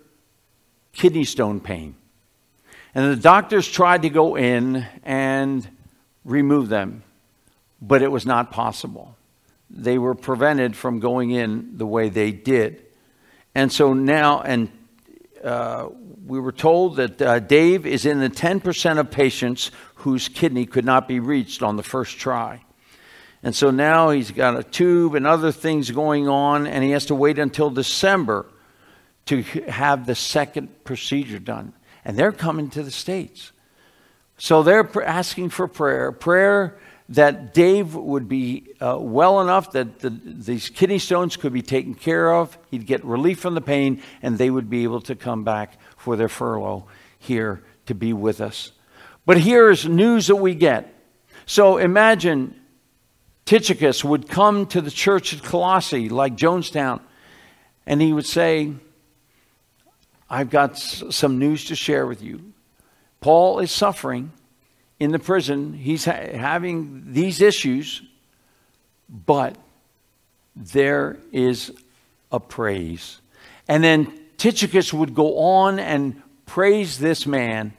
kidney 0.91 1.23
stone 1.23 1.61
pain. 1.61 1.95
And 2.93 3.09
the 3.09 3.21
doctors 3.21 3.67
tried 3.67 4.01
to 4.01 4.09
go 4.09 4.35
in 4.35 4.85
and 5.03 5.67
remove 6.25 6.67
them, 6.67 7.03
but 7.81 8.01
it 8.01 8.11
was 8.11 8.25
not 8.25 8.51
possible. 8.51 9.15
They 9.69 9.97
were 9.97 10.15
prevented 10.15 10.75
from 10.75 10.99
going 10.99 11.31
in 11.31 11.77
the 11.77 11.85
way 11.85 12.09
they 12.09 12.31
did. 12.31 12.85
And 13.55 13.71
so 13.71 13.93
now, 13.93 14.41
and 14.41 14.69
uh, 15.43 15.89
we 16.25 16.39
were 16.39 16.51
told 16.51 16.97
that 16.97 17.21
uh, 17.21 17.39
Dave 17.39 17.85
is 17.85 18.05
in 18.05 18.19
the 18.19 18.29
10% 18.29 18.99
of 18.99 19.09
patients 19.09 19.71
whose 19.95 20.27
kidney 20.27 20.65
could 20.65 20.85
not 20.85 21.07
be 21.07 21.19
reached 21.19 21.63
on 21.63 21.77
the 21.77 21.83
first 21.83 22.19
try. 22.19 22.63
And 23.43 23.55
so 23.55 23.71
now 23.71 24.11
he's 24.11 24.31
got 24.31 24.57
a 24.57 24.63
tube 24.63 25.15
and 25.15 25.25
other 25.25 25.51
things 25.51 25.89
going 25.89 26.27
on, 26.27 26.67
and 26.67 26.83
he 26.83 26.91
has 26.91 27.07
to 27.07 27.15
wait 27.15 27.39
until 27.39 27.71
December 27.71 28.45
to 29.25 29.41
have 29.41 30.05
the 30.05 30.15
second 30.15 30.83
procedure 30.83 31.39
done. 31.39 31.73
And 32.05 32.17
they're 32.17 32.31
coming 32.31 32.69
to 32.71 32.83
the 32.83 32.91
States. 32.91 33.51
So 34.37 34.63
they're 34.63 34.89
asking 35.03 35.49
for 35.49 35.67
prayer. 35.67 36.11
Prayer 36.11 36.79
that 37.09 37.53
Dave 37.53 37.95
would 37.95 38.29
be 38.29 38.73
uh, 38.79 38.97
well 38.99 39.41
enough 39.41 39.71
that 39.71 39.99
the, 39.99 40.09
these 40.09 40.69
kidney 40.69 40.99
stones 40.99 41.35
could 41.35 41.51
be 41.51 41.61
taken 41.61 41.93
care 41.93 42.33
of, 42.33 42.57
he'd 42.69 42.85
get 42.85 43.03
relief 43.03 43.39
from 43.39 43.53
the 43.55 43.61
pain, 43.61 44.01
and 44.21 44.37
they 44.37 44.49
would 44.49 44.69
be 44.69 44.83
able 44.83 45.01
to 45.01 45.15
come 45.15 45.43
back 45.43 45.77
for 45.97 46.15
their 46.15 46.29
furlough 46.29 46.87
here 47.19 47.63
to 47.85 47.93
be 47.93 48.13
with 48.13 48.39
us. 48.39 48.71
But 49.25 49.37
here's 49.37 49.87
news 49.87 50.27
that 50.27 50.37
we 50.37 50.55
get. 50.55 50.93
So 51.45 51.77
imagine 51.77 52.55
Tychicus 53.45 54.03
would 54.03 54.29
come 54.29 54.65
to 54.67 54.81
the 54.81 54.91
church 54.91 55.33
at 55.33 55.43
Colossae, 55.43 56.09
like 56.09 56.35
Jonestown, 56.35 57.01
and 57.85 58.01
he 58.01 58.13
would 58.13 58.25
say, 58.25 58.73
I've 60.29 60.49
got 60.49 60.77
some 60.77 61.39
news 61.39 61.65
to 61.65 61.75
share 61.75 62.07
with 62.07 62.23
you. 62.23 62.53
Paul 63.19 63.59
is 63.59 63.69
suffering 63.69 64.31
in 65.01 65.11
the 65.11 65.17
prison. 65.17 65.73
He's 65.73 66.05
ha- 66.05 66.37
having 66.37 67.11
these 67.11 67.41
issues, 67.41 68.03
but 69.09 69.57
there 70.55 71.17
is 71.31 71.71
a 72.31 72.39
praise. 72.39 73.19
And 73.67 73.83
then 73.83 74.13
Tychicus 74.37 74.93
would 74.93 75.15
go 75.15 75.39
on 75.39 75.79
and 75.79 76.21
praise 76.45 76.99
this 76.99 77.25
man, 77.25 77.73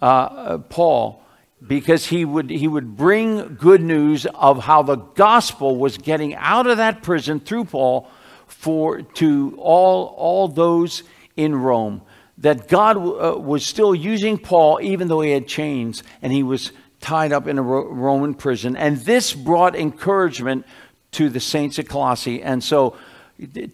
uh, 0.00 0.04
uh, 0.06 0.58
Paul, 0.58 1.22
because 1.66 2.06
he 2.06 2.24
would, 2.24 2.48
he 2.48 2.68
would 2.68 2.96
bring 2.96 3.56
good 3.56 3.82
news 3.82 4.24
of 4.24 4.64
how 4.64 4.82
the 4.82 4.96
gospel 4.96 5.76
was 5.76 5.98
getting 5.98 6.34
out 6.36 6.66
of 6.66 6.78
that 6.78 7.02
prison 7.02 7.38
through 7.38 7.66
Paul 7.66 8.10
for 8.46 9.02
to 9.02 9.58
all 9.58 10.14
all 10.16 10.48
those 10.48 11.02
in 11.36 11.54
Rome 11.54 12.00
that 12.38 12.68
God 12.68 12.96
uh, 12.96 13.38
was 13.38 13.64
still 13.64 13.94
using 13.94 14.38
Paul 14.38 14.80
even 14.82 15.08
though 15.08 15.20
he 15.20 15.30
had 15.30 15.46
chains 15.46 16.02
and 16.22 16.32
he 16.32 16.42
was 16.42 16.72
tied 17.00 17.32
up 17.32 17.46
in 17.46 17.58
a 17.58 17.62
Ro- 17.62 17.88
Roman 17.88 18.34
prison 18.34 18.76
and 18.76 18.96
this 18.98 19.32
brought 19.32 19.76
encouragement 19.76 20.66
to 21.12 21.28
the 21.28 21.40
saints 21.40 21.78
at 21.78 21.88
Colossae 21.88 22.42
and 22.42 22.62
so 22.62 22.96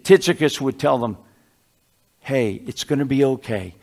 Tychicus 0.02 0.60
would 0.60 0.78
tell 0.78 0.98
them 0.98 1.16
hey 2.20 2.62
it's 2.66 2.84
going 2.84 2.98
to 2.98 3.04
be 3.04 3.24
okay 3.24 3.74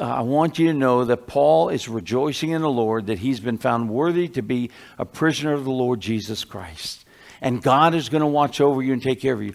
I 0.00 0.22
want 0.22 0.58
you 0.58 0.68
to 0.68 0.74
know 0.74 1.04
that 1.04 1.26
Paul 1.26 1.68
is 1.68 1.88
rejoicing 1.88 2.50
in 2.50 2.62
the 2.62 2.70
Lord 2.70 3.06
that 3.06 3.18
he's 3.18 3.40
been 3.40 3.58
found 3.58 3.90
worthy 3.90 4.28
to 4.28 4.42
be 4.42 4.70
a 4.98 5.04
prisoner 5.04 5.52
of 5.52 5.64
the 5.64 5.70
Lord 5.70 6.00
Jesus 6.00 6.42
Christ. 6.44 7.04
And 7.42 7.62
God 7.62 7.94
is 7.94 8.08
going 8.08 8.22
to 8.22 8.26
watch 8.26 8.60
over 8.60 8.82
you 8.82 8.94
and 8.94 9.02
take 9.02 9.20
care 9.20 9.34
of 9.34 9.42
you. 9.42 9.54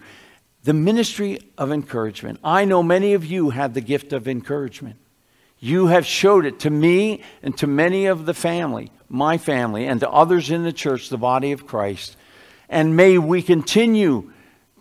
The 0.63 0.73
ministry 0.73 1.39
of 1.57 1.71
encouragement. 1.71 2.39
I 2.43 2.65
know 2.65 2.83
many 2.83 3.13
of 3.13 3.25
you 3.25 3.51
have 3.51 3.73
the 3.73 3.81
gift 3.81 4.13
of 4.13 4.27
encouragement. 4.27 4.97
You 5.59 5.87
have 5.87 6.05
showed 6.05 6.45
it 6.45 6.59
to 6.61 6.69
me 6.69 7.21
and 7.43 7.57
to 7.57 7.67
many 7.67 8.05
of 8.05 8.25
the 8.25 8.33
family, 8.33 8.91
my 9.09 9.37
family, 9.37 9.87
and 9.87 9.99
to 9.99 10.09
others 10.09 10.51
in 10.51 10.63
the 10.63 10.73
church, 10.73 11.09
the 11.09 11.17
body 11.17 11.51
of 11.51 11.67
Christ. 11.67 12.15
And 12.69 12.95
may 12.95 13.17
we 13.17 13.41
continue 13.41 14.31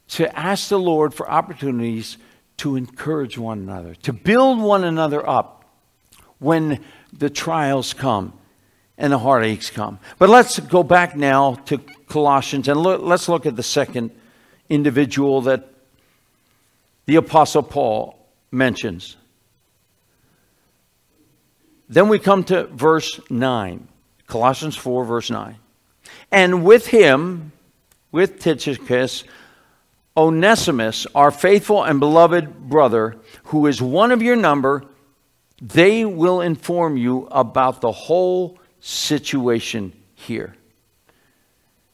to 0.08 0.38
ask 0.38 0.68
the 0.68 0.78
Lord 0.78 1.14
for 1.14 1.30
opportunities 1.30 2.16
to 2.58 2.76
encourage 2.76 3.38
one 3.38 3.58
another, 3.58 3.94
to 3.96 4.12
build 4.12 4.60
one 4.60 4.84
another 4.84 5.28
up 5.28 5.64
when 6.38 6.84
the 7.12 7.30
trials 7.30 7.94
come 7.94 8.32
and 8.96 9.12
the 9.12 9.18
heartaches 9.18 9.70
come. 9.70 9.98
But 10.18 10.28
let's 10.28 10.58
go 10.58 10.82
back 10.82 11.16
now 11.16 11.54
to 11.66 11.78
Colossians 12.08 12.68
and 12.68 12.80
let's 12.80 13.28
look 13.28 13.46
at 13.46 13.56
the 13.56 13.62
second 13.62 14.10
individual 14.68 15.42
that 15.42 15.68
the 17.06 17.16
Apostle 17.16 17.62
Paul 17.62 18.18
mentions. 18.50 19.16
Then 21.88 22.08
we 22.08 22.18
come 22.18 22.44
to 22.44 22.64
verse 22.66 23.18
9, 23.30 23.88
Colossians 24.26 24.76
4, 24.76 25.04
verse 25.04 25.30
9. 25.30 25.56
And 26.30 26.64
with 26.64 26.88
him, 26.88 27.52
with 28.12 28.40
Tychicus, 28.40 29.24
Onesimus, 30.16 31.06
our 31.14 31.30
faithful 31.30 31.84
and 31.84 32.00
beloved 32.00 32.68
brother, 32.68 33.16
who 33.44 33.66
is 33.66 33.80
one 33.80 34.12
of 34.12 34.20
your 34.20 34.36
number, 34.36 34.84
they 35.62 36.04
will 36.04 36.40
inform 36.40 36.96
you 36.96 37.26
about 37.30 37.80
the 37.80 37.92
whole 37.92 38.58
situation 38.80 39.92
here. 40.14 40.54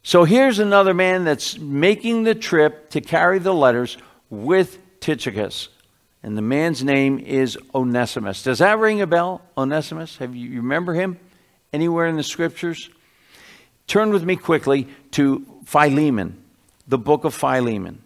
So 0.07 0.25
here's 0.25 0.59
another 0.59 0.93
man 0.93 1.25
that's 1.25 1.59
making 1.59 2.25
the 2.25 2.35
trip 2.35 2.91
to 2.91 3.01
carry 3.01 3.39
the 3.39 3.55
letters 3.55 3.97
with 4.29 4.79
Tychicus. 5.01 5.71
And 6.23 6.37
the 6.37 6.43
man's 6.43 6.85
name 6.85 7.19
is 7.19 7.57
Onesimus. 7.75 8.43
Does 8.43 8.59
that 8.59 8.79
ring 8.79 9.01
a 9.01 9.07
bell? 9.07 9.41
Onesimus? 9.57 10.19
Have 10.19 10.37
you, 10.37 10.51
you 10.51 10.57
remember 10.59 10.93
him 10.93 11.19
anywhere 11.73 12.07
in 12.07 12.17
the 12.17 12.23
scriptures? 12.23 12.91
Turn 13.87 14.11
with 14.11 14.25
me 14.25 14.37
quickly 14.37 14.89
to 15.13 15.47
Philemon, 15.65 16.37
the 16.87 16.99
book 16.99 17.25
of 17.25 17.33
Philemon. 17.33 18.03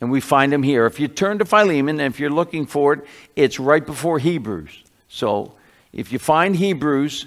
And 0.00 0.12
we 0.12 0.20
find 0.20 0.54
him 0.54 0.62
here. 0.62 0.86
If 0.86 1.00
you 1.00 1.08
turn 1.08 1.38
to 1.38 1.44
Philemon, 1.44 1.98
and 1.98 2.14
if 2.14 2.20
you're 2.20 2.30
looking 2.30 2.66
for 2.66 2.92
it, 2.92 3.00
it's 3.34 3.58
right 3.58 3.84
before 3.84 4.20
Hebrews. 4.20 4.70
So 5.08 5.54
if 5.92 6.12
you 6.12 6.20
find 6.20 6.54
Hebrews, 6.54 7.26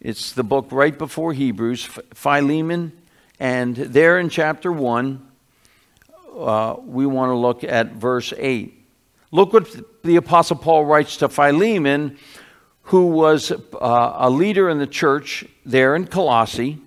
it's 0.00 0.32
the 0.32 0.44
book 0.44 0.68
right 0.70 0.96
before 0.96 1.32
Hebrews, 1.32 1.84
Philemon. 2.14 2.92
And 3.44 3.76
there 3.76 4.18
in 4.18 4.30
chapter 4.30 4.72
1, 4.72 5.20
uh, 6.34 6.76
we 6.82 7.04
want 7.04 7.28
to 7.28 7.34
look 7.34 7.62
at 7.62 7.92
verse 7.92 8.32
8. 8.34 8.72
Look 9.32 9.52
what 9.52 10.02
the 10.02 10.16
Apostle 10.16 10.56
Paul 10.56 10.86
writes 10.86 11.18
to 11.18 11.28
Philemon, 11.28 12.16
who 12.84 13.08
was 13.08 13.52
uh, 13.52 13.56
a 14.16 14.30
leader 14.30 14.70
in 14.70 14.78
the 14.78 14.86
church 14.86 15.44
there 15.66 15.94
in 15.94 16.06
Colossae, 16.06 16.78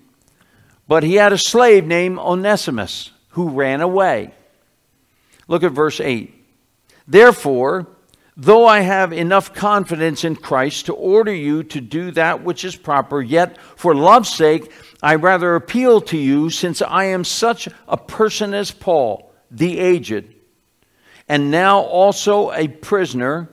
but 0.88 1.04
he 1.04 1.14
had 1.14 1.32
a 1.32 1.38
slave 1.38 1.86
named 1.86 2.18
Onesimus 2.18 3.12
who 3.28 3.50
ran 3.50 3.80
away. 3.80 4.34
Look 5.46 5.62
at 5.62 5.70
verse 5.70 6.00
8. 6.00 6.44
Therefore, 7.06 7.86
though 8.40 8.66
I 8.66 8.80
have 8.80 9.12
enough 9.12 9.52
confidence 9.52 10.22
in 10.22 10.36
Christ 10.36 10.86
to 10.86 10.94
order 10.94 11.34
you 11.34 11.64
to 11.64 11.80
do 11.80 12.12
that 12.12 12.44
which 12.44 12.64
is 12.64 12.76
proper, 12.76 13.20
yet 13.20 13.58
for 13.76 13.96
love's 13.96 14.32
sake, 14.32 14.72
I 15.02 15.16
rather 15.16 15.56
appeal 15.56 16.00
to 16.02 16.16
you, 16.16 16.48
since 16.48 16.80
I 16.80 17.06
am 17.06 17.24
such 17.24 17.68
a 17.88 17.96
person 17.96 18.54
as 18.54 18.70
Paul, 18.70 19.32
the 19.50 19.80
aged, 19.80 20.32
and 21.28 21.50
now 21.50 21.80
also 21.80 22.52
a 22.52 22.68
prisoner 22.68 23.50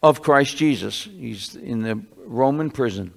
of 0.00 0.22
Christ 0.22 0.56
Jesus. 0.56 1.02
He's 1.04 1.56
in 1.56 1.82
the 1.82 2.00
Roman 2.24 2.70
prison. 2.70 3.12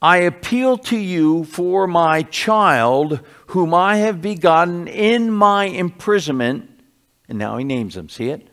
I 0.00 0.18
appeal 0.18 0.78
to 0.78 0.96
you 0.96 1.44
for 1.44 1.86
my 1.86 2.22
child, 2.22 3.20
whom 3.48 3.74
I 3.74 3.96
have 3.98 4.22
begotten 4.22 4.88
in 4.88 5.30
my 5.30 5.64
imprisonment. 5.64 6.70
And 7.28 7.38
now 7.38 7.58
he 7.58 7.64
names 7.64 7.96
him, 7.96 8.08
see 8.08 8.30
it? 8.30 8.48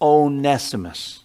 Onesimus, 0.00 1.24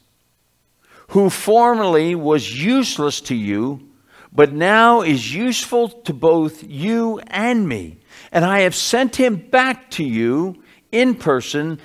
who 1.10 1.30
formerly 1.30 2.16
was 2.16 2.64
useless 2.64 3.22
to 3.22 3.36
you, 3.36 3.88
but 4.34 4.54
now 4.54 5.02
is 5.02 5.34
useful 5.34 5.90
to 5.90 6.14
both 6.14 6.64
you 6.64 7.20
and 7.28 7.68
me. 7.68 7.98
And 8.32 8.46
I 8.46 8.62
have 8.62 8.76
sent 8.76 9.18
him 9.18 9.36
back 9.36 9.92
to 9.92 10.04
you 10.04 10.64
in 10.92 11.16
person, 11.16 11.80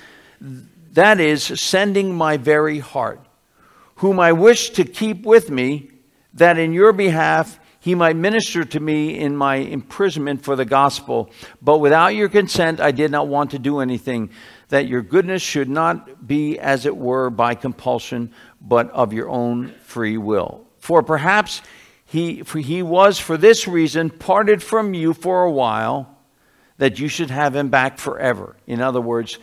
that 0.93 1.19
is, 1.19 1.43
sending 1.43 2.15
my 2.15 2.37
very 2.37 2.79
heart, 2.79 3.19
whom 3.95 4.19
I 4.19 4.31
wish 4.31 4.69
to 4.71 4.85
keep 4.85 5.25
with 5.25 5.49
me 5.49 5.91
that 6.33 6.57
in 6.57 6.71
your 6.71 6.93
behalf 6.93 7.59
he 7.79 7.95
might 7.95 8.15
minister 8.15 8.65
to 8.65 8.79
me 8.79 9.17
in 9.17 9.35
my 9.35 9.55
imprisonment 9.55 10.43
for 10.43 10.55
the 10.55 10.65
gospel. 10.65 11.29
But 11.61 11.79
without 11.79 12.15
your 12.15 12.29
consent, 12.29 12.79
I 12.79 12.91
did 12.91 13.11
not 13.11 13.27
want 13.27 13.51
to 13.51 13.59
do 13.59 13.79
anything, 13.79 14.29
that 14.69 14.87
your 14.87 15.01
goodness 15.01 15.41
should 15.41 15.69
not 15.69 16.27
be, 16.27 16.59
as 16.59 16.85
it 16.85 16.95
were, 16.95 17.29
by 17.29 17.55
compulsion, 17.55 18.33
but 18.61 18.89
of 18.91 19.13
your 19.13 19.29
own 19.29 19.73
free 19.83 20.17
will. 20.17 20.65
For 20.79 21.03
perhaps 21.03 21.61
he, 22.05 22.43
for 22.43 22.59
he 22.59 22.81
was 22.81 23.19
for 23.19 23.37
this 23.37 23.67
reason 23.67 24.09
parted 24.09 24.61
from 24.61 24.93
you 24.93 25.13
for 25.13 25.43
a 25.43 25.51
while, 25.51 26.17
that 26.77 26.99
you 26.99 27.07
should 27.07 27.31
have 27.31 27.55
him 27.55 27.69
back 27.69 27.97
forever. 27.97 28.55
In 28.67 28.81
other 28.81 29.01
words, 29.01 29.39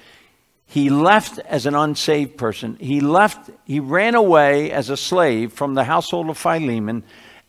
he 0.67 0.89
left 0.91 1.39
as 1.41 1.67
an 1.67 1.75
unsaved 1.75 2.37
person. 2.37 2.77
He 2.81 3.01
left, 3.01 3.51
he 3.65 3.81
ran 3.81 4.15
away 4.15 4.71
as 4.71 4.89
a 4.89 4.97
slave 4.97 5.53
from 5.53 5.75
the 5.75 5.85
household 5.85 6.31
of 6.31 6.39
Philemon, 6.39 7.05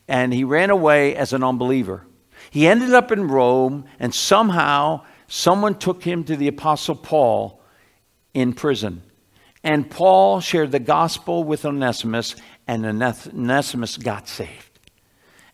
and 0.08 0.34
he 0.34 0.44
ran 0.44 0.70
away 0.70 1.16
as 1.16 1.34
an 1.34 1.44
unbeliever. 1.44 2.06
He 2.52 2.68
ended 2.68 2.94
up 2.94 3.12
in 3.12 3.28
Rome, 3.28 3.86
and 4.00 4.14
somehow 4.14 5.02
someone 5.28 5.76
took 5.76 6.04
him 6.04 6.24
to 6.26 6.36
the 6.36 6.48
Apostle 6.48 6.96
Paul 6.96 7.62
in 8.36 8.54
prison. 8.54 9.02
And 9.64 9.90
Paul 9.90 10.42
shared 10.42 10.72
the 10.72 10.80
gospel 10.80 11.44
with 11.44 11.66
Onesimus, 11.66 12.36
and 12.68 12.86
Onesimus 12.86 13.98
got 13.98 14.28
saved. 14.28 14.80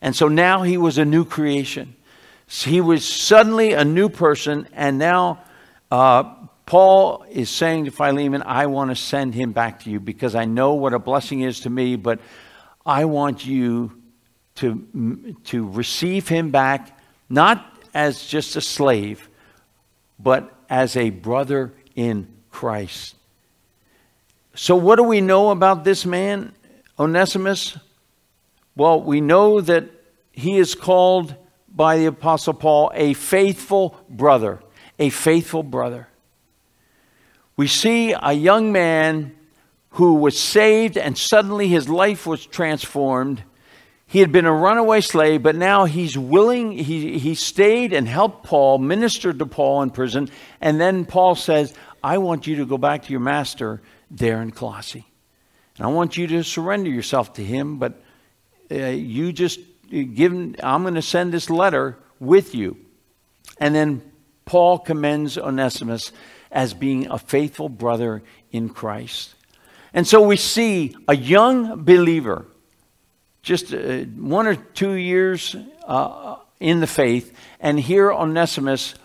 And 0.02 0.14
so 0.14 0.28
now 0.28 0.64
he 0.64 0.78
was 0.78 0.98
a 0.98 1.06
new 1.06 1.24
creation. 1.24 1.96
He 2.48 2.82
was 2.82 3.06
suddenly 3.08 3.72
a 3.72 3.86
new 3.86 4.10
person, 4.10 4.68
and 4.74 4.98
now 4.98 5.44
uh, 5.90 6.24
Paul 6.66 7.24
is 7.30 7.50
saying 7.50 7.86
to 7.86 7.92
Philemon, 7.92 8.44
I 8.46 8.66
want 8.66 8.90
to 8.90 8.96
send 8.96 9.34
him 9.34 9.54
back 9.54 9.82
to 9.84 9.90
you 9.90 10.02
because 10.02 10.36
I 10.36 10.44
know 10.44 10.74
what 10.74 10.94
a 10.94 11.00
blessing 11.00 11.42
is 11.42 11.62
to 11.62 11.70
me, 11.70 11.96
but 11.96 12.20
I 12.86 13.06
want 13.06 13.46
you 13.46 13.94
to, 14.56 15.36
to 15.46 15.70
receive 15.70 16.28
him 16.28 16.52
back, 16.52 17.00
not 17.30 17.66
as 17.94 18.26
just 18.26 18.58
a 18.58 18.62
slave, 18.62 19.30
but 20.20 20.54
as 20.70 20.98
a 20.98 21.12
brother 21.12 21.74
in 21.96 22.28
Christ. 22.52 23.16
So, 24.54 24.76
what 24.76 24.98
do 24.98 25.04
we 25.04 25.22
know 25.22 25.50
about 25.50 25.84
this 25.84 26.06
man, 26.06 26.54
Onesimus? 27.00 27.78
Well, 28.76 29.02
we 29.02 29.22
know 29.22 29.62
that 29.62 29.86
he 30.32 30.58
is 30.58 30.76
called 30.76 31.36
by 31.74 31.98
the 31.98 32.06
Apostle 32.08 32.54
Paul 32.54 32.92
a 32.94 33.14
faithful 33.14 33.98
brother. 34.10 34.62
A 35.00 35.10
faithful 35.10 35.64
brother 35.64 36.08
we 37.62 37.68
see 37.68 38.16
a 38.20 38.34
young 38.34 38.72
man 38.72 39.36
who 39.92 40.16
was 40.16 40.40
saved 40.40 40.98
and 40.98 41.16
suddenly 41.16 41.68
his 41.68 41.88
life 41.88 42.26
was 42.26 42.44
transformed. 42.44 43.44
He 44.08 44.18
had 44.18 44.32
been 44.32 44.48
a 44.48 44.52
runaway 44.52 45.02
slave, 45.02 45.44
but 45.44 45.56
now 45.56 45.86
he's 45.86 46.18
willing, 46.18 46.72
he, 46.72 47.20
he 47.20 47.36
stayed 47.36 47.94
and 47.94 48.08
helped 48.08 48.46
Paul, 48.46 48.80
ministered 48.80 49.38
to 49.38 49.46
Paul 49.46 49.84
in 49.84 49.92
prison. 49.92 50.30
And 50.60 50.82
then 50.82 51.06
Paul 51.06 51.36
says, 51.36 51.76
I 52.04 52.18
want 52.18 52.48
you 52.48 52.58
to 52.58 52.66
go 52.66 52.78
back 52.78 53.04
to 53.04 53.12
your 53.12 53.20
master 53.20 53.82
there 54.10 54.42
in 54.42 54.52
Colossae. 54.52 55.06
And 55.78 55.86
I 55.86 55.90
want 55.90 56.18
you 56.18 56.28
to 56.28 56.44
surrender 56.44 56.90
yourself 56.90 57.34
to 57.34 57.44
him, 57.44 57.78
but 57.78 58.02
uh, 58.72 58.76
you 58.76 59.32
just 59.32 59.60
give 59.90 60.32
him, 60.32 60.56
I'm 60.64 60.84
going 60.84 60.96
to 60.96 61.02
send 61.02 61.34
this 61.34 61.50
letter 61.50 61.98
with 62.20 62.56
you. 62.56 62.78
And 63.60 63.76
then 63.76 64.02
Paul 64.46 64.80
commends 64.80 65.38
Onesimus 65.38 66.12
as 66.52 66.74
being 66.74 67.10
a 67.10 67.18
faithful 67.18 67.70
brother 67.70 68.24
in 68.52 68.70
Christ. 68.70 69.36
And 69.94 70.08
so 70.08 70.22
we 70.22 70.38
see 70.38 70.96
a 71.08 71.16
young 71.16 71.84
believer, 71.84 72.46
just 73.42 73.74
uh, 73.74 74.04
one 74.04 74.48
or 74.48 74.56
two 74.56 74.94
years 74.94 75.56
uh, 75.86 76.38
in 76.60 76.80
the 76.80 76.88
faith, 76.88 77.34
and 77.60 77.80
here 77.80 78.12
Onesimus 78.12 78.96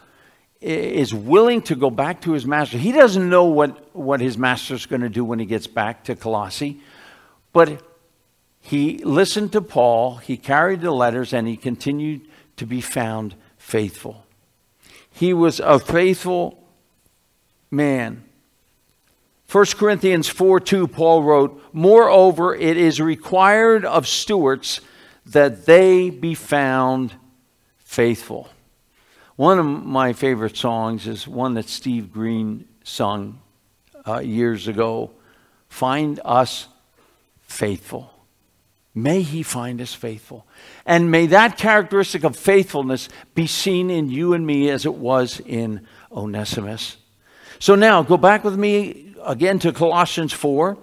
is 0.60 1.12
willing 1.14 1.62
to 1.62 1.74
go 1.74 1.90
back 1.90 2.22
to 2.22 2.32
his 2.32 2.46
master. 2.46 2.78
He 2.78 2.92
doesn't 2.92 3.28
know 3.28 3.44
what, 3.44 3.94
what 3.94 4.20
his 4.20 4.38
master's 4.38 4.86
going 4.86 5.02
to 5.02 5.08
do 5.08 5.24
when 5.24 5.38
he 5.38 5.46
gets 5.46 5.66
back 5.66 6.04
to 6.04 6.16
Colossae, 6.16 6.80
but 7.52 7.82
he 8.60 8.98
listened 9.04 9.52
to 9.52 9.60
Paul, 9.60 10.16
he 10.16 10.36
carried 10.36 10.80
the 10.80 10.90
letters, 10.90 11.32
and 11.32 11.46
he 11.46 11.56
continued 11.56 12.22
to 12.56 12.66
be 12.66 12.80
found 12.80 13.34
faithful. 13.58 14.24
He 15.10 15.32
was 15.32 15.60
a 15.60 15.78
faithful 15.78 16.62
man. 17.70 18.24
1 19.50 19.64
Corinthians 19.76 20.28
4 20.28 20.60
2, 20.60 20.88
Paul 20.88 21.22
wrote, 21.22 21.62
Moreover, 21.72 22.54
it 22.54 22.76
is 22.76 23.00
required 23.00 23.84
of 23.84 24.08
stewards 24.08 24.80
that 25.26 25.66
they 25.66 26.10
be 26.10 26.34
found 26.34 27.14
faithful. 27.78 28.48
One 29.36 29.58
of 29.58 29.66
my 29.66 30.12
favorite 30.12 30.56
songs 30.56 31.06
is 31.06 31.28
one 31.28 31.54
that 31.54 31.68
Steve 31.68 32.12
Green 32.12 32.66
sung 32.82 33.40
uh, 34.06 34.18
years 34.18 34.66
ago 34.66 35.12
Find 35.68 36.20
us 36.24 36.68
faithful. 37.42 38.10
May 38.94 39.20
he 39.20 39.42
find 39.42 39.80
us 39.80 39.92
faithful. 39.92 40.46
And 40.86 41.10
may 41.10 41.26
that 41.26 41.58
characteristic 41.58 42.24
of 42.24 42.34
faithfulness 42.34 43.10
be 43.34 43.46
seen 43.46 43.90
in 43.90 44.08
you 44.08 44.32
and 44.32 44.46
me 44.46 44.70
as 44.70 44.86
it 44.86 44.94
was 44.94 45.40
in 45.44 45.86
Onesimus. 46.10 46.96
So 47.58 47.74
now 47.74 48.02
go 48.02 48.16
back 48.16 48.42
with 48.42 48.56
me 48.56 49.14
again 49.22 49.58
to 49.60 49.72
Colossians 49.72 50.32
4 50.32 50.78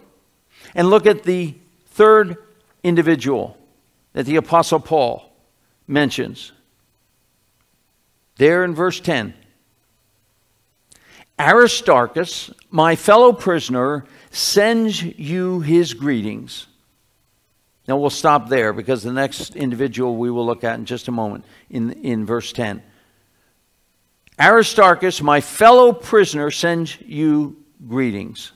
and 0.75 0.89
look 0.91 1.07
at 1.07 1.23
the 1.23 1.55
third 1.87 2.37
individual 2.83 3.57
that 4.13 4.27
the 4.27 4.35
Apostle 4.35 4.79
Paul 4.79 5.33
mentions. 5.87 6.51
There 8.37 8.63
in 8.63 8.73
verse 8.73 8.99
10. 8.99 9.33
Aristarchus, 11.39 12.51
my 12.69 12.95
fellow 12.95 13.33
prisoner, 13.33 14.05
sends 14.31 15.01
you 15.01 15.61
his 15.61 15.93
greetings. 15.93 16.67
Now 17.87 17.97
we'll 17.97 18.09
stop 18.09 18.49
there 18.49 18.71
because 18.71 19.03
the 19.03 19.11
next 19.11 19.55
individual 19.55 20.15
we 20.15 20.31
will 20.31 20.45
look 20.45 20.63
at 20.63 20.79
in 20.79 20.85
just 20.85 21.07
a 21.07 21.11
moment 21.11 21.45
in, 21.69 21.91
in 22.03 22.25
verse 22.25 22.53
10. 22.53 22.81
Aristarchus, 24.39 25.21
my 25.21 25.41
fellow 25.41 25.91
prisoner, 25.93 26.49
sends 26.49 26.99
you 27.01 27.57
greetings. 27.87 28.51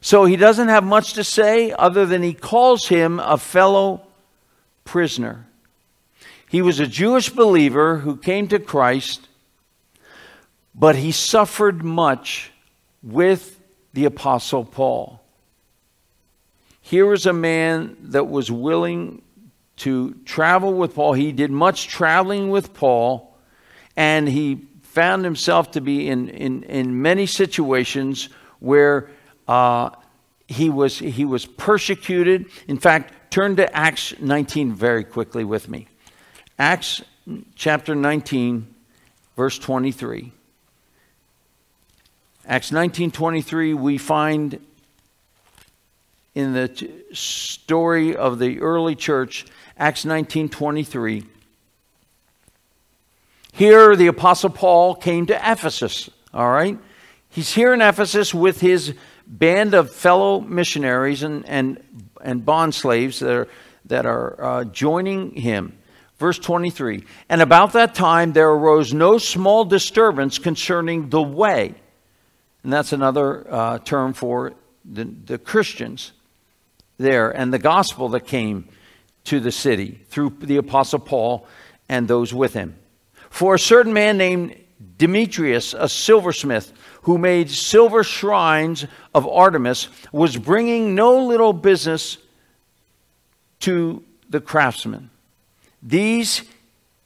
So 0.00 0.24
he 0.24 0.36
doesn't 0.36 0.68
have 0.68 0.84
much 0.84 1.14
to 1.14 1.24
say 1.24 1.72
other 1.72 2.04
than 2.04 2.22
he 2.22 2.34
calls 2.34 2.88
him 2.88 3.20
a 3.20 3.38
fellow 3.38 4.06
prisoner. 4.84 5.46
He 6.54 6.62
was 6.62 6.78
a 6.78 6.86
Jewish 6.86 7.30
believer 7.30 7.96
who 7.96 8.16
came 8.16 8.46
to 8.46 8.60
Christ, 8.60 9.26
but 10.72 10.94
he 10.94 11.10
suffered 11.10 11.82
much 11.82 12.52
with 13.02 13.58
the 13.92 14.04
Apostle 14.04 14.64
Paul. 14.64 15.20
Here 16.80 17.06
was 17.06 17.26
a 17.26 17.32
man 17.32 17.96
that 18.00 18.28
was 18.28 18.52
willing 18.52 19.22
to 19.78 20.14
travel 20.26 20.74
with 20.74 20.94
Paul. 20.94 21.14
He 21.14 21.32
did 21.32 21.50
much 21.50 21.88
traveling 21.88 22.50
with 22.50 22.72
Paul, 22.72 23.36
and 23.96 24.28
he 24.28 24.68
found 24.82 25.24
himself 25.24 25.72
to 25.72 25.80
be 25.80 26.08
in, 26.08 26.28
in, 26.28 26.62
in 26.62 27.02
many 27.02 27.26
situations 27.26 28.28
where 28.60 29.10
uh, 29.48 29.90
he, 30.46 30.70
was, 30.70 31.00
he 31.00 31.24
was 31.24 31.46
persecuted. 31.46 32.46
In 32.68 32.78
fact, 32.78 33.32
turn 33.32 33.56
to 33.56 33.76
Acts 33.76 34.14
19 34.20 34.72
very 34.72 35.02
quickly 35.02 35.42
with 35.42 35.68
me. 35.68 35.88
Acts 36.58 37.02
chapter 37.54 37.94
19, 37.94 38.66
verse 39.36 39.58
23. 39.58 40.32
Acts 42.46 42.70
19:23 42.70 43.74
we 43.74 43.96
find 43.96 44.60
in 46.34 46.52
the 46.52 46.90
story 47.12 48.14
of 48.14 48.38
the 48.38 48.60
early 48.60 48.94
church 48.94 49.46
Acts 49.78 50.04
19:23 50.04 51.24
here, 53.54 53.94
the 53.94 54.08
Apostle 54.08 54.50
Paul 54.50 54.96
came 54.96 55.26
to 55.26 55.34
Ephesus, 55.34 56.10
all 56.32 56.50
right? 56.50 56.76
He's 57.28 57.54
here 57.54 57.72
in 57.72 57.80
Ephesus 57.80 58.34
with 58.34 58.60
his 58.60 58.94
band 59.28 59.74
of 59.74 59.94
fellow 59.94 60.40
missionaries 60.40 61.22
and, 61.22 61.48
and, 61.48 61.80
and 62.20 62.44
bond 62.44 62.74
slaves 62.74 63.20
that 63.20 63.32
are, 63.32 63.48
that 63.84 64.06
are 64.06 64.42
uh, 64.44 64.64
joining 64.64 65.36
him. 65.36 65.78
Verse 66.18 66.38
23 66.38 67.04
And 67.28 67.42
about 67.42 67.72
that 67.72 67.94
time 67.94 68.32
there 68.32 68.50
arose 68.50 68.94
no 68.94 69.18
small 69.18 69.64
disturbance 69.64 70.38
concerning 70.38 71.10
the 71.10 71.22
way. 71.22 71.74
And 72.62 72.72
that's 72.72 72.92
another 72.92 73.46
uh, 73.52 73.78
term 73.78 74.12
for 74.14 74.54
the, 74.84 75.04
the 75.04 75.38
Christians 75.38 76.12
there 76.98 77.30
and 77.30 77.52
the 77.52 77.58
gospel 77.58 78.10
that 78.10 78.26
came 78.26 78.68
to 79.24 79.40
the 79.40 79.52
city 79.52 80.00
through 80.08 80.36
the 80.40 80.56
Apostle 80.56 80.98
Paul 80.98 81.46
and 81.88 82.06
those 82.06 82.32
with 82.32 82.54
him. 82.54 82.76
For 83.30 83.54
a 83.54 83.58
certain 83.58 83.92
man 83.92 84.16
named 84.16 84.56
Demetrius, 84.98 85.74
a 85.74 85.88
silversmith, 85.88 86.72
who 87.02 87.18
made 87.18 87.50
silver 87.50 88.04
shrines 88.04 88.86
of 89.14 89.26
Artemis, 89.26 89.88
was 90.12 90.36
bringing 90.36 90.94
no 90.94 91.26
little 91.26 91.52
business 91.52 92.16
to 93.60 94.02
the 94.30 94.40
craftsmen. 94.40 95.10
These 95.84 96.42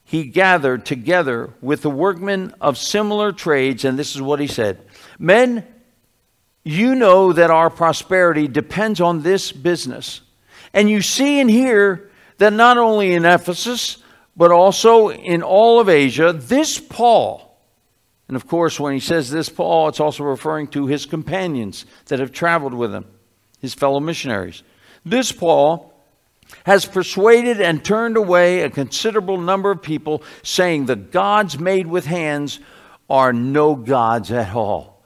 he 0.05 0.23
gathered 0.23 0.87
together 0.87 1.53
with 1.61 1.83
the 1.83 1.89
workmen 1.91 2.55
of 2.59 2.79
similar 2.79 3.31
trades, 3.31 3.85
and 3.85 3.99
this 3.99 4.15
is 4.15 4.21
what 4.21 4.39
he 4.39 4.47
said 4.47 4.79
Men, 5.19 5.67
you 6.63 6.95
know 6.95 7.33
that 7.33 7.51
our 7.51 7.69
prosperity 7.69 8.47
depends 8.47 8.99
on 9.01 9.21
this 9.21 9.51
business. 9.51 10.21
And 10.73 10.89
you 10.89 11.01
see 11.01 11.39
and 11.39 11.49
hear 11.49 12.09
that 12.37 12.53
not 12.53 12.77
only 12.77 13.13
in 13.13 13.25
Ephesus, 13.25 13.97
but 14.35 14.51
also 14.51 15.09
in 15.09 15.41
all 15.41 15.79
of 15.79 15.89
Asia, 15.89 16.31
this 16.31 16.79
Paul, 16.79 17.57
and 18.27 18.35
of 18.35 18.47
course, 18.47 18.79
when 18.79 18.93
he 18.93 18.99
says 18.99 19.29
this 19.29 19.49
Paul, 19.49 19.89
it's 19.89 19.99
also 19.99 20.23
referring 20.23 20.67
to 20.69 20.85
his 20.85 21.05
companions 21.05 21.85
that 22.05 22.19
have 22.19 22.31
traveled 22.31 22.73
with 22.73 22.93
him, 22.93 23.05
his 23.59 23.73
fellow 23.73 23.99
missionaries. 23.99 24.63
This 25.03 25.31
Paul 25.31 25.88
has 26.65 26.85
persuaded 26.85 27.61
and 27.61 27.83
turned 27.83 28.17
away 28.17 28.61
a 28.61 28.69
considerable 28.69 29.37
number 29.37 29.71
of 29.71 29.81
people, 29.81 30.23
saying 30.43 30.85
the 30.85 30.95
gods 30.95 31.59
made 31.59 31.87
with 31.87 32.05
hands 32.05 32.59
are 33.09 33.33
no 33.33 33.75
gods 33.75 34.31
at 34.31 34.55
all. 34.55 35.01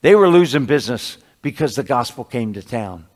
They 0.00 0.14
were 0.14 0.28
losing 0.28 0.66
business 0.66 1.18
because 1.42 1.76
the 1.76 1.82
gospel 1.82 2.24
came 2.24 2.52
to 2.54 2.62
town. 2.62 3.06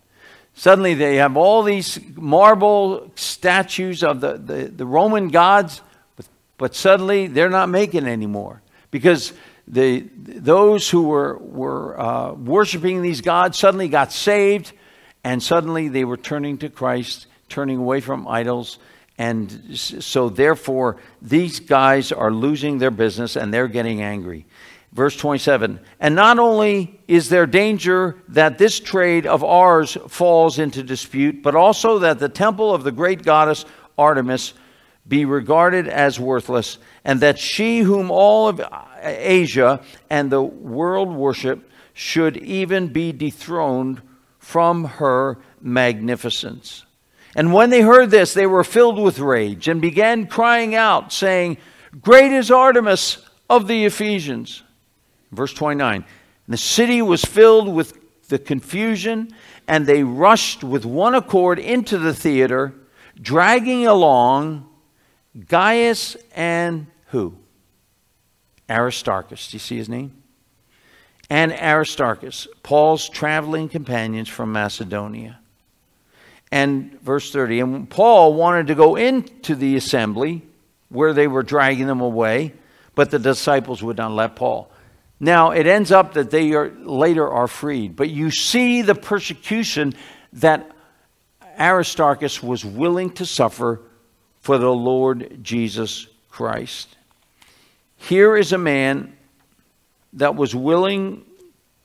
Suddenly 0.54 0.94
they 0.94 1.16
have 1.16 1.36
all 1.36 1.62
these 1.62 1.98
marble 2.14 3.10
statues 3.14 4.02
of 4.02 4.20
the, 4.20 4.34
the, 4.34 4.64
the 4.64 4.86
Roman 4.86 5.28
gods, 5.28 5.80
but, 6.16 6.26
but, 6.58 6.74
suddenly 6.74 7.26
they're 7.26 7.48
not 7.48 7.68
making 7.70 8.06
anymore 8.06 8.60
because 8.90 9.32
the, 9.66 10.06
those 10.16 10.90
who 10.90 11.04
were, 11.04 11.38
were 11.38 11.98
uh, 11.98 12.32
worshiping 12.34 13.00
these 13.00 13.22
gods 13.22 13.58
suddenly 13.58 13.88
got 13.88 14.12
saved 14.12 14.72
and 15.24 15.42
suddenly 15.42 15.88
they 15.88 16.04
were 16.04 16.16
turning 16.16 16.58
to 16.58 16.68
Christ, 16.68 17.26
turning 17.52 17.78
away 17.78 18.00
from 18.00 18.26
idols. 18.26 18.78
And 19.18 19.76
so, 19.78 20.28
therefore, 20.28 20.96
these 21.20 21.60
guys 21.60 22.10
are 22.10 22.32
losing 22.32 22.78
their 22.78 22.90
business 22.90 23.36
and 23.36 23.52
they're 23.52 23.68
getting 23.68 24.02
angry. 24.02 24.46
Verse 24.92 25.16
27 25.16 25.80
And 26.00 26.14
not 26.14 26.38
only 26.38 26.98
is 27.08 27.28
there 27.28 27.46
danger 27.46 28.16
that 28.28 28.58
this 28.58 28.80
trade 28.80 29.26
of 29.26 29.44
ours 29.44 29.96
falls 30.08 30.58
into 30.58 30.82
dispute, 30.82 31.42
but 31.42 31.54
also 31.54 32.00
that 32.00 32.18
the 32.18 32.28
temple 32.28 32.74
of 32.74 32.84
the 32.84 32.92
great 32.92 33.22
goddess 33.22 33.64
Artemis 33.98 34.54
be 35.06 35.24
regarded 35.24 35.88
as 35.88 36.20
worthless, 36.20 36.78
and 37.04 37.20
that 37.20 37.38
she, 37.38 37.80
whom 37.80 38.10
all 38.10 38.48
of 38.48 38.60
uh, 38.60 38.68
Asia 39.02 39.82
and 40.08 40.30
the 40.30 40.42
world 40.42 41.12
worship, 41.12 41.68
should 41.92 42.36
even 42.36 42.88
be 42.88 43.12
dethroned 43.12 44.00
from 44.38 44.84
her 44.84 45.38
magnificence. 45.60 46.84
And 47.34 47.52
when 47.52 47.70
they 47.70 47.80
heard 47.80 48.10
this, 48.10 48.34
they 48.34 48.46
were 48.46 48.64
filled 48.64 48.98
with 48.98 49.18
rage 49.18 49.68
and 49.68 49.80
began 49.80 50.26
crying 50.26 50.74
out, 50.74 51.12
saying, 51.12 51.56
Great 52.00 52.32
is 52.32 52.50
Artemis 52.50 53.18
of 53.48 53.68
the 53.68 53.84
Ephesians. 53.84 54.62
Verse 55.30 55.52
29 55.54 56.04
The 56.48 56.56
city 56.56 57.00
was 57.00 57.24
filled 57.24 57.72
with 57.72 57.98
the 58.28 58.38
confusion, 58.38 59.30
and 59.66 59.86
they 59.86 60.02
rushed 60.02 60.62
with 60.62 60.84
one 60.84 61.14
accord 61.14 61.58
into 61.58 61.98
the 61.98 62.14
theater, 62.14 62.74
dragging 63.20 63.86
along 63.86 64.68
Gaius 65.48 66.16
and 66.34 66.86
who? 67.06 67.36
Aristarchus. 68.68 69.50
Do 69.50 69.56
you 69.56 69.60
see 69.60 69.76
his 69.76 69.88
name? 69.88 70.22
And 71.28 71.52
Aristarchus, 71.52 72.46
Paul's 72.62 73.08
traveling 73.08 73.68
companions 73.68 74.28
from 74.28 74.52
Macedonia. 74.52 75.41
And 76.52 77.00
verse 77.00 77.32
30, 77.32 77.60
and 77.60 77.90
Paul 77.90 78.34
wanted 78.34 78.66
to 78.66 78.74
go 78.74 78.94
into 78.96 79.54
the 79.54 79.74
assembly 79.76 80.42
where 80.90 81.14
they 81.14 81.26
were 81.26 81.42
dragging 81.42 81.86
them 81.86 82.02
away, 82.02 82.52
but 82.94 83.10
the 83.10 83.18
disciples 83.18 83.82
would 83.82 83.96
not 83.96 84.12
let 84.12 84.36
Paul. 84.36 84.70
Now, 85.18 85.52
it 85.52 85.66
ends 85.66 85.90
up 85.90 86.12
that 86.12 86.30
they 86.30 86.52
are 86.52 86.68
later 86.68 87.26
are 87.26 87.48
freed, 87.48 87.96
but 87.96 88.10
you 88.10 88.30
see 88.30 88.82
the 88.82 88.94
persecution 88.94 89.94
that 90.34 90.70
Aristarchus 91.58 92.42
was 92.42 92.64
willing 92.66 93.10
to 93.14 93.24
suffer 93.24 93.80
for 94.42 94.58
the 94.58 94.72
Lord 94.72 95.38
Jesus 95.42 96.06
Christ. 96.28 96.94
Here 97.96 98.36
is 98.36 98.52
a 98.52 98.58
man 98.58 99.16
that 100.14 100.36
was 100.36 100.54
willing 100.54 101.24